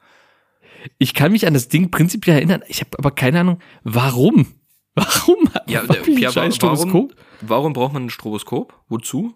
[0.98, 2.64] Ich kann mich an das Ding prinzipiell erinnern.
[2.68, 4.48] Ich habe aber keine Ahnung, warum.
[4.96, 5.50] Warum?
[5.68, 7.16] Ja, Warum scheiß warum, Stroboskop?
[7.42, 8.74] warum braucht man ein Stroboskop?
[8.90, 9.36] Wozu?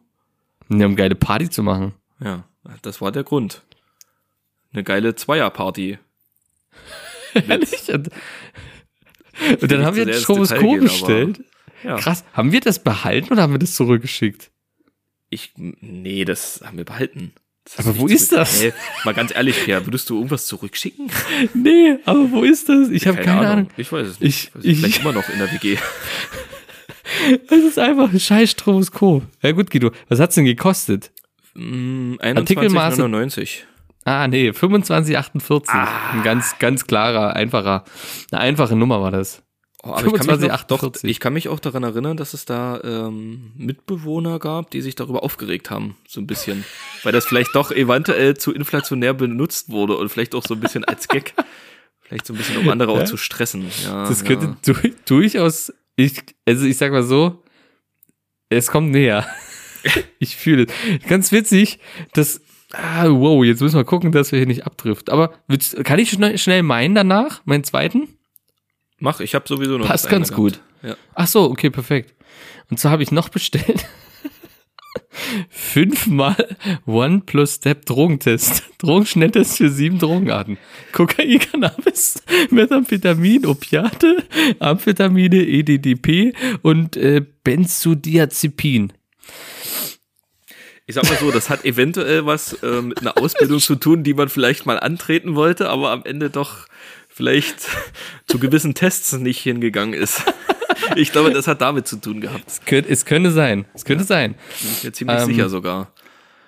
[0.69, 1.93] Ja, um geile Party zu machen.
[2.19, 2.43] Ja,
[2.81, 3.63] das war der Grund.
[4.73, 5.97] Eine geile Zweierparty.
[7.33, 7.93] Ehrlich?
[7.93, 8.09] Und,
[9.61, 11.43] und dann haben wir ein Stroboskop bestellt.
[11.83, 11.97] Ja.
[11.97, 12.25] Krass.
[12.33, 14.51] Haben wir das behalten oder haben wir das zurückgeschickt?
[15.29, 17.33] Ich, nee, das haben wir behalten.
[17.65, 18.61] Das Aber wo nicht ist das?
[18.61, 18.73] Ey,
[19.05, 21.09] mal ganz ehrlich, Pierre, würdest du irgendwas zurückschicken?
[21.53, 22.89] Nee, aber wo ist das?
[22.89, 23.69] Ich habe keine, Ahnung.
[23.75, 24.65] Ich weiß es Ich- nicht.
[24.65, 25.77] ich- Vielleicht immer noch in der WG.
[27.49, 29.23] Es ist einfach ein scheiß Stroboskop.
[29.41, 29.91] Ja gut, Guido.
[30.09, 31.11] Was hat's denn gekostet?
[31.53, 33.49] Mm, Artikelmaße- 21,99.
[34.03, 35.73] Ah, nee, 2548.
[35.73, 35.87] Ah.
[36.13, 37.83] Ein ganz, ganz klarer, einfacher,
[38.31, 39.41] eine einfache Nummer war das.
[39.85, 40.67] Oh, aber ich kann, mich noch, 25,48.
[40.67, 44.95] doch, ich kann mich auch daran erinnern, dass es da ähm, Mitbewohner gab, die sich
[44.95, 46.65] darüber aufgeregt haben, so ein bisschen.
[47.03, 50.83] Weil das vielleicht doch eventuell zu inflationär benutzt wurde und vielleicht auch so ein bisschen
[50.85, 51.35] als Gag.
[52.01, 53.01] vielleicht so ein bisschen, um andere Ja?
[53.01, 53.67] auch zu stressen.
[53.83, 54.27] Ja, Das ja.
[54.27, 54.73] könnte du,
[55.05, 57.43] durchaus, ich, also ich sag mal so,
[58.49, 59.27] es kommt näher.
[60.19, 61.07] ich fühle es.
[61.07, 61.77] Ganz witzig,
[62.13, 62.41] dass,
[62.73, 65.13] ah, wow, jetzt müssen wir gucken, dass wir hier nicht abdriften.
[65.13, 65.33] Aber
[65.83, 68.07] kann ich schnell, schnell meinen danach, meinen zweiten?
[68.99, 70.59] Mach, ich habe sowieso noch Passt ganz gut.
[70.81, 70.95] Ja.
[71.13, 72.13] Ach so, okay, perfekt.
[72.69, 73.85] Und so habe ich noch bestellt.
[75.49, 78.63] Fünfmal One plus Step Drogentest.
[78.77, 80.57] Drogenschnelltest für sieben Drogenarten.
[80.91, 84.23] Kokain, Cannabis, Methamphetamin, Opiate,
[84.59, 88.93] Amphetamine, EDDP und äh, Benzodiazepin.
[90.87, 94.13] Ich sag mal so, das hat eventuell was äh, mit einer Ausbildung zu tun, die
[94.13, 96.67] man vielleicht mal antreten wollte, aber am Ende doch
[97.15, 97.67] vielleicht
[98.27, 100.21] zu gewissen Tests nicht hingegangen ist.
[100.97, 102.43] Ich glaube, das hat damit zu tun gehabt.
[102.47, 103.65] Es könnte, es könnte sein.
[103.73, 104.33] Es könnte sein.
[104.61, 105.91] Bin ich mir ziemlich Ähm, sicher sogar.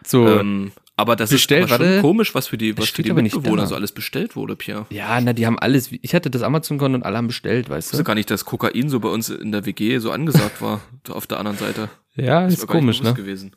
[0.05, 0.27] So.
[0.27, 2.01] Ähm, aber das bestellt, ist aber schon warte.
[2.01, 4.85] komisch, was für die, was für die aber nicht Mitbewohner so alles bestellt wurde, Pierre.
[4.89, 5.89] ja, na, die haben alles.
[6.01, 8.07] Ich hatte das Amazon-Konto und alle haben bestellt, weißt Ich wusste du?
[8.07, 11.39] gar nicht, dass Kokain so bei uns in der WG so angesagt war, auf der
[11.39, 11.89] anderen Seite.
[12.15, 13.13] Ja, Das ist komisch, ne?
[13.13, 13.55] gewesen.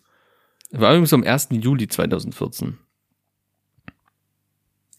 [0.71, 1.49] War übrigens am 1.
[1.51, 2.79] Juli 2014.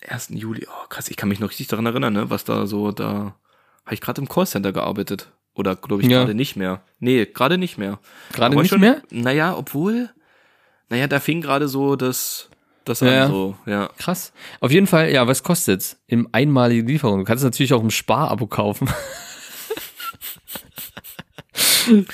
[0.08, 0.30] 1.
[0.32, 3.36] Juli, oh krass, ich kann mich noch richtig daran erinnern, ne, was da so, da
[3.86, 5.32] habe ich gerade im Callcenter gearbeitet.
[5.54, 6.20] Oder glaube ich Ja.
[6.20, 6.82] gerade nicht mehr.
[7.00, 8.00] Nee, gerade nicht mehr.
[8.32, 9.02] Gerade nicht schon, mehr?
[9.10, 10.10] Naja, obwohl,
[10.90, 12.50] naja, da fing gerade so das,
[12.86, 13.28] das an, Ja, ja.
[13.28, 13.90] so, ja.
[13.98, 14.32] Krass.
[14.62, 16.00] Auf jeden Fall, ja, was kostet's?
[16.08, 17.20] Im einmaligen Lieferung.
[17.20, 18.90] Du kannst es natürlich auch im Sparabo kaufen.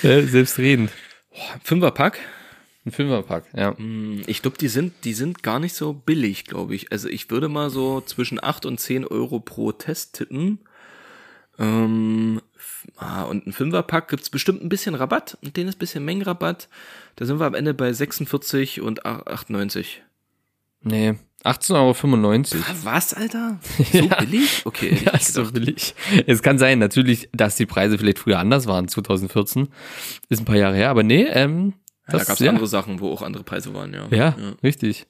[0.01, 0.91] selbstredend.
[1.63, 2.17] Fünferpack.
[2.88, 3.75] Ein Fünferpack, ja.
[3.77, 6.89] Hm, Ich glaube, die sind, die sind gar nicht so billig, glaube ich.
[6.93, 10.59] Also ich würde mal so zwischen 8 und 10 Euro pro Test tippen.
[11.59, 12.41] Ähm,
[12.95, 15.38] ah, und ein Fünferpack gibt's bestimmt ein bisschen Rabatt.
[15.43, 16.69] Und den ist ein bisschen Mengenrabatt.
[17.17, 20.01] Da sind wir am Ende bei 46 und 98.
[20.83, 22.63] Nee, 18,95 Euro.
[22.69, 23.59] Ah, Was, Alter?
[23.91, 24.15] So Ja.
[24.21, 24.61] billig?
[24.65, 25.93] Okay, Ja, ist so billig.
[26.25, 29.67] Es kann sein, natürlich, dass die Preise vielleicht früher anders waren, 2014.
[30.29, 31.73] Ist ein paar Jahre her, aber nee, ähm,
[32.07, 34.07] Ja, da das, gab's ja, andere Sachen, wo auch andere Preise waren, ja.
[34.09, 35.07] ja, richtig.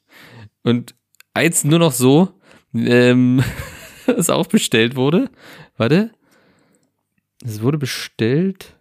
[0.63, 0.95] Und
[1.33, 2.33] eins nur noch so,
[2.73, 3.43] ähm,
[4.07, 5.29] was auch bestellt wurde.
[5.77, 6.11] Warte.
[7.43, 8.73] Es wurde bestellt.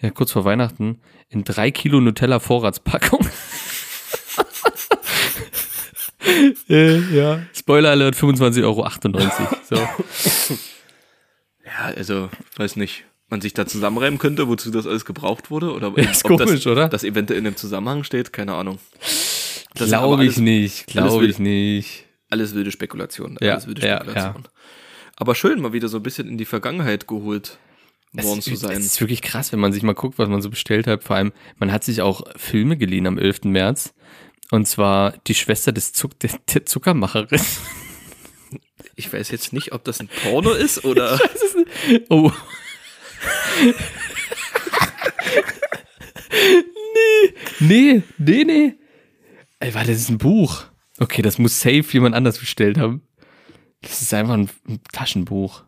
[0.00, 1.00] Ja, kurz vor Weihnachten.
[1.28, 3.20] In drei Kilo Nutella Vorratspackung.
[6.68, 7.42] äh, ja.
[7.54, 8.88] Spoiler Alert, 25,98 Euro.
[9.64, 9.76] So.
[11.66, 15.92] Ja, also, weiß nicht, man sich da zusammenreimen könnte, wozu das alles gebraucht wurde oder
[15.96, 16.88] Ja, ist ob komisch, das, oder?
[16.88, 18.78] das eventuell in einem Zusammenhang steht, keine Ahnung.
[19.74, 22.04] Glaube ich nicht, glaube ich nicht.
[22.30, 24.48] Alles wilde Spekulation, Ja, alles wilde ja, Spekulation.
[25.16, 27.58] Aber schön, mal wieder so ein bisschen in die Vergangenheit geholt
[28.12, 28.78] worden zu sein.
[28.78, 31.04] Es ist wirklich krass, wenn man sich mal guckt, was man so bestellt hat.
[31.04, 33.44] Vor allem, man hat sich auch Filme geliehen am 11.
[33.44, 33.94] März.
[34.50, 37.40] Und zwar die Schwester des Zuck der, der Zuckermacherin.
[38.94, 41.18] Ich weiß jetzt nicht, ob das ein Porno ist oder.
[42.08, 42.30] Oh.
[47.60, 48.74] Nee, nee, nee, nee.
[49.60, 50.64] Ey, warte, das ist ein Buch.
[50.98, 53.02] Okay, das muss safe jemand anders bestellt haben.
[53.82, 55.64] Das ist einfach ein, ein Taschenbuch.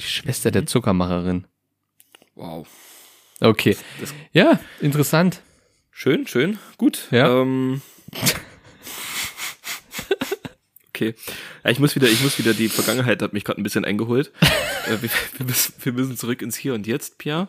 [0.00, 1.46] Die Schwester der Zuckermacherin.
[2.34, 2.66] Wow.
[3.40, 3.76] Okay.
[4.00, 5.40] Das- Ja, interessant.
[5.90, 7.06] Schön, schön, gut.
[7.12, 7.40] Ja.
[7.40, 7.82] Ähm,
[10.94, 11.14] okay.
[11.64, 14.32] Ja, ich muss wieder, ich muss wieder, die Vergangenheit hat mich gerade ein bisschen eingeholt.
[14.86, 17.48] äh, wir, wir, müssen, wir müssen zurück ins Hier und Jetzt, Pia.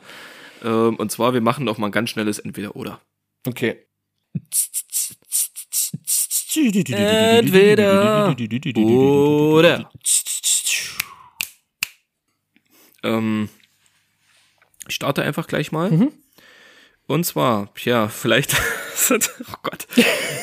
[0.63, 2.99] Ähm, und zwar, wir machen noch mal ein ganz schnelles Entweder-Oder.
[3.45, 3.85] Okay.
[6.55, 8.35] Entweder
[8.77, 9.91] Oder.
[13.03, 13.49] Ähm,
[14.87, 15.91] ich starte einfach gleich mal.
[15.91, 16.11] Mhm.
[17.07, 18.53] Und zwar, ja, vielleicht,
[19.09, 19.85] hat, oh Gott,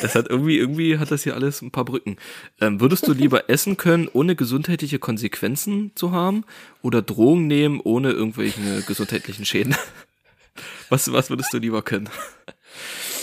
[0.01, 2.17] das hat irgendwie, irgendwie hat das hier alles ein paar Brücken.
[2.61, 6.45] Ähm, würdest du lieber essen können, ohne gesundheitliche Konsequenzen zu haben,
[6.83, 9.75] oder Drogen nehmen, ohne irgendwelche gesundheitlichen Schäden?
[10.91, 12.11] Was, was würdest du lieber können?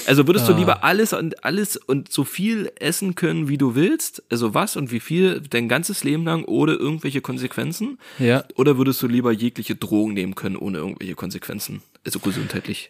[0.08, 0.58] Also würdest du Ah.
[0.58, 4.24] lieber alles und alles und so viel essen können, wie du willst?
[4.32, 8.00] Also was und wie viel dein ganzes Leben lang ohne irgendwelche Konsequenzen?
[8.18, 11.84] Ja, Oder würdest du lieber jegliche Drogen nehmen können, ohne irgendwelche Konsequenzen?
[12.04, 12.90] Also gesundheitlich.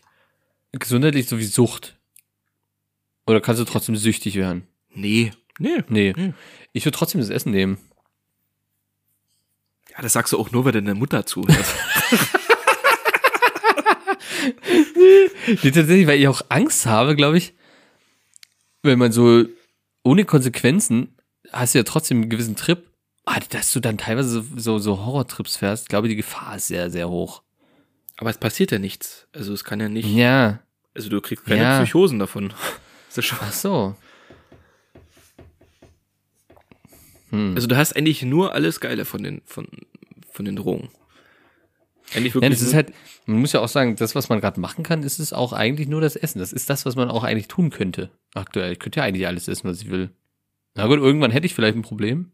[0.72, 1.97] Gesundheitlich so wie Sucht.
[3.26, 4.67] Oder kannst du trotzdem süchtig werden?
[4.93, 5.32] Nee.
[5.59, 5.84] Nee.
[5.88, 6.13] Nee.
[6.13, 6.34] Hm.
[6.74, 7.78] Ich würde trotzdem das Essen nehmen.
[9.91, 11.65] Ja, das sagst du auch nur, weil deine Mutter zuhört.
[15.63, 17.53] Nee, tatsächlich, weil ich auch Angst habe, glaube ich,
[18.84, 19.45] wenn man so
[20.03, 21.15] ohne Konsequenzen
[21.51, 22.86] hast du ja trotzdem einen gewissen Trip,
[23.26, 26.67] ah, dass du dann teilweise so, so, so Horrortrips fährst, glaube ich, die Gefahr ist
[26.67, 27.41] sehr, sehr hoch.
[28.20, 29.28] Aber es passiert ja nichts.
[29.34, 30.05] Also es kann ja nicht.
[30.09, 30.59] Ja,
[30.93, 31.82] Also du kriegst keine Ja.
[31.82, 32.53] Psychosen davon.
[33.07, 33.95] Ist ja schon, ach so.
[37.30, 37.53] Hm.
[37.55, 39.67] also du hast eigentlich nur alles Geile von den, von,
[40.32, 40.89] von den Drogen.
[42.13, 42.59] Eigentlich Ja, wirklich.
[42.59, 42.91] das ist halt,
[43.28, 45.88] man muss ja auch sagen, das, was man gerade machen kann, ist es auch eigentlich
[45.88, 46.39] nur das Essen.
[46.39, 48.09] Das ist das, was man auch eigentlich tun könnte.
[48.34, 48.74] Aktuell.
[48.74, 50.09] Ich könnte ja eigentlich alles essen, was ich will.
[50.76, 52.32] Na gut, irgendwann hätte ich vielleicht ein Problem.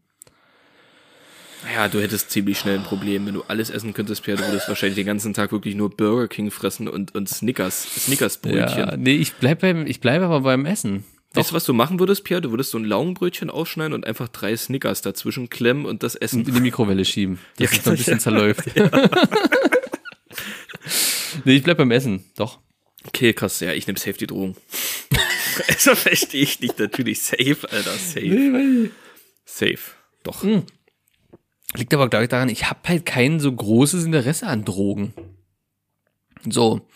[1.74, 3.26] Ja, du hättest ziemlich schnell ein Problem.
[3.26, 6.28] Wenn du alles essen könntest, Pierre, du würdest wahrscheinlich den ganzen Tag wirklich nur Burger
[6.28, 8.78] King fressen und, und Snickers, Snickers-Brötchen.
[8.78, 11.04] Ja, nee, ich bleib beim, ich bleibe aber beim Essen.
[11.34, 12.40] Weißt du, was du machen würdest, Pierre?
[12.40, 16.22] Du würdest so ein Laugenbrötchen aufschneiden und einfach drei Snickers dazwischen klemmen und das Und
[16.22, 16.44] essen.
[16.46, 18.64] in die Mikrowelle schieben, dass Ja, es noch ein bisschen zerläuft.
[21.44, 22.58] nee, ich bleib beim Essen, doch.
[23.06, 24.56] Okay, krass, ja, ich nehme safe die Drohung.
[25.68, 28.90] also verstehe ich nicht, natürlich safe, Alter, safe.
[29.44, 29.78] Safe.
[30.22, 30.44] Doch.
[31.74, 35.12] Liegt aber, glaube ich, daran, ich habe halt kein so großes Interesse an Drogen.
[36.48, 36.86] So.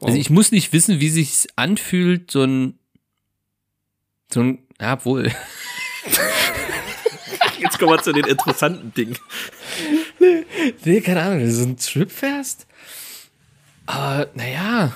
[0.00, 0.16] Also Wow.
[0.16, 2.78] ich muss nicht wissen, wie sich's anfühlt, so ein,
[4.32, 5.30] so ein, ja, wohl.
[7.60, 9.16] Jetzt kommen wir zu den interessanten Dingen.
[10.84, 12.66] Nee, keine Ahnung, wenn du so einen Trip fährst.
[13.86, 14.92] Aber, naja.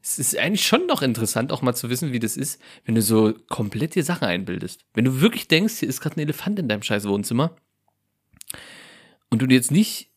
[0.00, 3.02] Es ist eigentlich schon noch interessant, auch mal zu wissen, wie das ist, wenn du
[3.02, 4.84] so komplett dir Sachen einbildest.
[4.94, 7.56] Wenn du wirklich denkst, hier ist gerade ein Elefant in deinem scheiß Wohnzimmer
[9.30, 10.10] und du dir jetzt nicht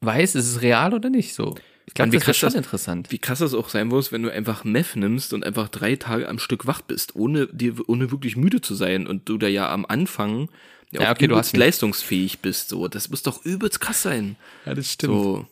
[0.00, 1.54] weißt, ist es real oder nicht so.
[1.86, 3.10] Ich glaube, das krass schon das- interessant.
[3.10, 6.28] Wie krass das auch sein muss, wenn du einfach Meth nimmst und einfach drei Tage
[6.28, 9.70] am Stück wach bist, ohne dir, ohne wirklich müde zu sein und du da ja
[9.72, 10.48] am Anfang
[10.92, 12.68] ja, Ja, auch okay, du hast leistungsfähig bist.
[12.68, 14.36] So, das muss doch übelst krass sein.
[14.66, 15.46] Ja, das So,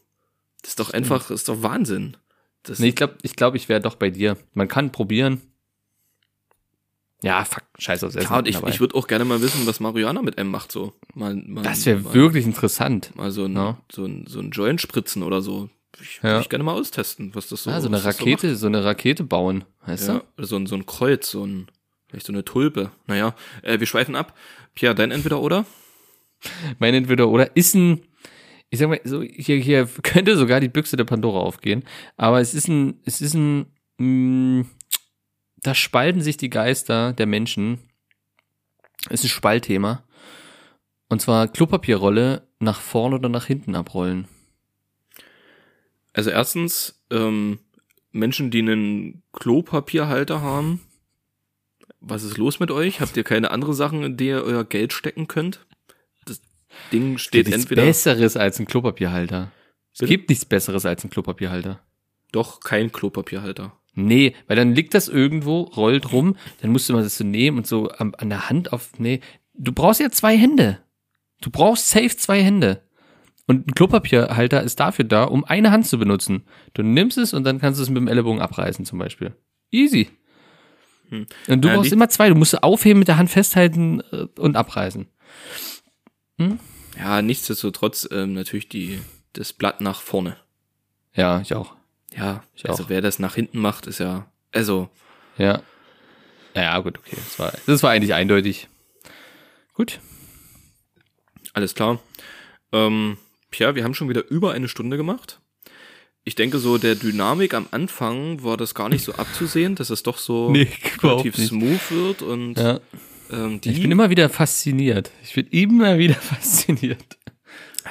[0.63, 2.17] das ist doch einfach, das ist doch Wahnsinn.
[2.63, 4.37] Das, Nee, ich glaube, ich, glaub, ich wäre doch bei dir.
[4.55, 5.41] Man kann probieren.
[7.23, 8.27] Ja, fuck, scheiß aufs Essen.
[8.29, 8.71] klar, und ich, dabei.
[8.71, 10.71] ich würde auch gerne mal wissen, was Marihuana mit einem macht.
[10.71, 13.11] So, mal, mal, das wäre wirklich interessant.
[13.17, 13.79] mal so ein, Ja.
[13.91, 15.69] so ein, so ein Joint spritzen oder so.
[16.01, 16.23] Ich Ja.
[16.31, 17.71] würde ich gerne mal austesten, was das so.
[17.71, 20.13] ja, so eine Rakete, so, eine Rakete bauen, So, macht.
[20.39, 21.67] ja, so ein, so ein Kreuz, so ein,
[22.09, 22.93] vielleicht so eine Tulpe.
[23.09, 24.37] Naja, äh, wir schweifen ab.
[24.75, 25.63] Pierre, dein entweder oder?
[26.41, 26.49] du?
[26.79, 28.03] Mein entweder oder ist ein,
[28.71, 31.83] ich sag mal, so hier, hier könnte sogar die Büchse der Pandora aufgehen,
[32.17, 33.67] aber es ist ein, es ist ein,
[33.99, 34.67] mh,
[35.63, 37.79] da spalten sich die Geister der Menschen.
[39.09, 40.05] Es ist ein Spaltthema.
[41.09, 44.29] Und zwar Klopapierrolle nach vorne oder nach hinten abrollen.
[46.13, 47.61] Also erstens, ähm,
[48.11, 50.81] Menschen, die einen Klopapierhalter haben,
[52.01, 53.01] was ist los mit euch?
[53.01, 55.67] Habt ihr keine andere Sachen, in die ihr euer Geld stecken könnt?
[56.25, 56.41] Das
[56.93, 59.51] Ding steht nichts entweder Besseres als ein Klopapierhalter.
[59.93, 60.11] Es Bitte?
[60.11, 61.81] gibt nichts Besseres als ein Klopapierhalter.
[62.33, 63.78] doch kein Klopapierhalter.
[63.99, 67.59] Nee, weil dann liegt das irgendwo, rollt rum, dann musst du mal das so nehmen
[67.59, 69.21] und so an, an der Hand auf, nee.
[69.55, 70.79] Du brauchst ja zwei Hände.
[71.41, 72.83] Du brauchst safe zwei Hände.
[73.49, 76.45] Und ein Klopapierhalter ist dafür da, um eine Hand zu benutzen.
[76.75, 79.35] Du nimmst es und dann kannst du es mit dem Ellbogen abreißen zum Beispiel.
[79.73, 80.11] Easy.
[81.09, 81.27] Hm.
[81.49, 82.29] Und du Ja, brauchst immer zwei.
[82.29, 85.09] Du musst aufheben, mit der Hand festhalten äh, und abreißen.
[86.97, 89.01] Ja, nichtsdestotrotz ähm, natürlich die,
[89.33, 90.37] das Blatt nach vorne.
[91.15, 91.75] Ja, ich auch.
[92.19, 92.89] Ja, Ich also auch.
[92.89, 94.89] wer das nach hinten macht, ist ja, also,
[95.39, 95.63] Ja.
[96.55, 97.17] Ja, gut, okay.
[97.17, 98.69] Das war, das war eigentlich eindeutig.
[99.75, 100.01] Gut.
[101.53, 102.01] alles klar.
[102.73, 103.17] Ähm,
[103.51, 105.41] Pierre, wir haben schon wieder über eine Stunde gemacht.
[106.25, 110.03] Ich denke, so der Dynamik am Anfang war das gar nicht so abzusehen, dass es
[110.03, 110.69] doch so Nee,
[111.03, 112.81] relativ smooth wird und Ja.
[113.31, 115.11] ähm, Ich bin immer wieder fasziniert.
[115.23, 117.19] Ich bin immer wieder fasziniert.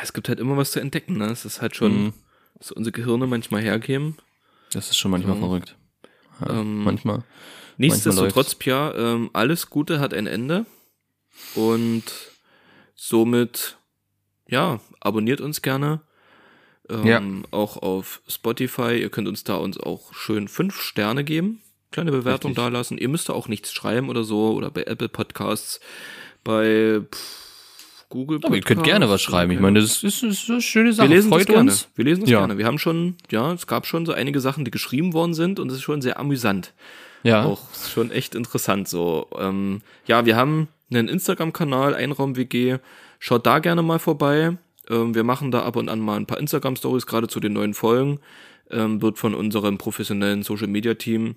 [0.01, 1.25] es gibt halt immer was zu entdecken, ne?
[1.31, 2.13] Es ist halt schon, Mhm.
[2.59, 4.17] So unsere Gehirne manchmal hergeben.
[4.73, 5.41] Das ist schon manchmal So.
[5.41, 5.75] verrückt.
[6.41, 7.23] Ja, Ähm, manchmal.
[7.77, 10.65] Nichtsdestotrotz, Pierre, ähm, alles Gute hat ein Ende.
[11.55, 12.03] Und
[12.95, 13.77] somit,
[14.47, 16.01] ja, abonniert uns gerne.
[16.89, 17.21] Ähm, Ja.
[17.51, 18.97] Auch auf Spotify.
[18.99, 21.61] Ihr könnt uns da uns auch schön fünf Sterne geben.
[21.91, 22.63] Kleine Bewertung Richtig.
[22.63, 22.97] dalassen.
[22.97, 24.51] Ihr müsst da auch nichts schreiben oder so.
[24.53, 25.79] Oder bei Apple Podcasts,
[26.43, 27.46] bei pff,
[28.09, 29.51] Google Aber ihr könnt gerne was schreiben.
[29.51, 31.07] Ich meine, das ist, das ist eine schöne wir Sache.
[31.07, 31.71] lesen das Freut gerne.
[31.71, 31.89] uns.
[31.95, 32.39] Wir lesen das Ja.
[32.39, 32.57] gerne.
[32.57, 35.69] Wir haben schon, ja, es gab schon so einige Sachen, die geschrieben worden sind und
[35.69, 36.73] es ist schon sehr amüsant
[37.23, 37.43] Ja.
[37.43, 37.61] auch
[37.93, 39.27] schon echt interessant so.
[39.37, 42.77] Ähm, ja, wir haben einen Instagram-Kanal, Einraum-WG.
[43.19, 44.57] Schaut da gerne mal vorbei.
[44.89, 47.73] Ähm, wir machen da ab und an mal ein paar Instagram-Stories, gerade zu den neuen
[47.73, 48.19] Folgen.
[48.71, 51.35] Ähm, wird von unserem professionellen Social-Media-Team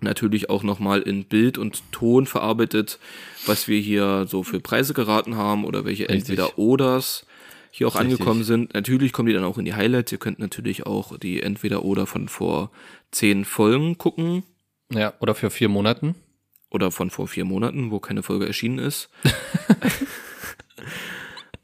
[0.00, 2.98] natürlich auch nochmal in Bild und Ton verarbeitet,
[3.46, 6.30] was wir hier so für Preise geraten haben oder welche Richtig.
[6.30, 7.26] entweder Oders
[7.70, 8.12] hier auch Richtig.
[8.12, 8.74] angekommen sind.
[8.74, 10.12] Natürlich kommen die dann auch in die Highlights.
[10.12, 12.70] Ihr könnt natürlich auch die entweder oder von vor
[13.10, 14.44] zehn Folgen gucken
[14.94, 15.14] ja.
[15.20, 16.14] Oder für vier Monaten.
[16.70, 19.10] oder von vor vier Monaten, wo keine Folge erschienen ist.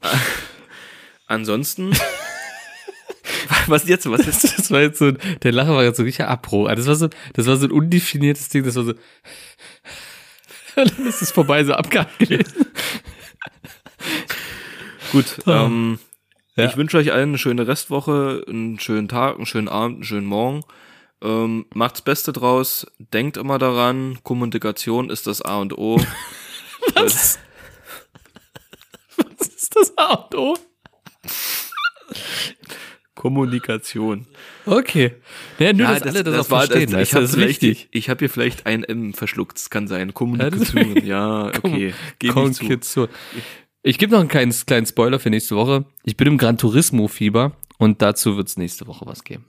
[1.27, 1.93] Ansonsten.
[3.69, 4.11] Was jetzt?
[4.11, 4.45] Was ist?
[4.59, 6.69] Das war jetzt so, der Lacher war jetzt so richtig Abro.
[6.69, 8.95] Das war so, das war so ein undefiniertes Ding, das war so,
[10.77, 12.67] dann ist es vorbei, so abgehakt gewesen.
[15.13, 15.39] Gut.
[15.47, 15.99] Ähm,
[16.57, 16.67] Ja.
[16.67, 20.27] Ich wünsche euch allen eine schöne Restwoche, einen schönen Tag, einen schönen Abend, einen schönen
[20.27, 20.65] Morgen.
[21.23, 22.87] Ähm, macht's Beste draus.
[22.99, 26.01] Denkt immer daran, Kommunikation ist das A und O.
[26.95, 27.39] Was?
[29.17, 30.57] Was ist das A und O?
[33.19, 34.27] Kommunikation.
[34.65, 35.13] Okay.
[35.59, 36.93] Ja, nur, dass alle das, auch verstehen.
[36.93, 37.89] das, ich habe das ist vielleicht, wichtig.
[37.91, 39.57] ich habe hier vielleicht ein M verschluckt.
[39.59, 40.09] Das kann sein.
[40.09, 40.95] Ja, Kommunikation.
[40.95, 41.95] das- Ja, okay.
[42.21, 43.09] Gebe ich zu.
[43.83, 45.85] Ich gebe noch einen kleinen, kleinen Spoiler für nächste Woche.
[46.05, 49.47] Ich bin im Gran Turismo-Fieber und dazu wird's nächste Woche was geben.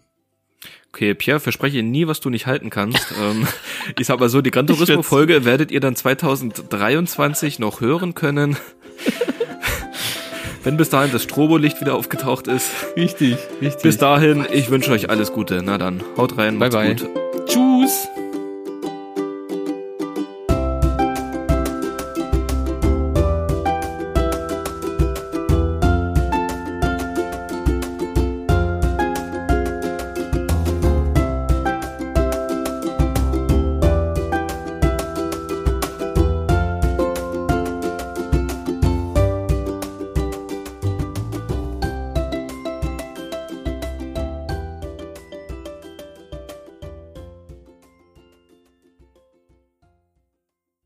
[0.91, 3.13] Okay, Pierre, verspreche nie, was du nicht halten kannst.
[3.22, 3.47] ähm,
[3.99, 8.57] ich sag mal so, die Gran Turismo-Folge werdet ihr dann 2023 noch hören können.
[10.64, 12.70] Wenn bis dahin das Strobolicht wieder aufgetaucht ist.
[12.95, 13.82] Richtig, richtig.
[13.84, 15.62] Bis dahin, ich wünsche euch alles Gute.
[15.64, 16.95] Na dann, haut rein, Bye, macht's bye.
[16.95, 17.47] gut.
[17.47, 18.07] Tschüss.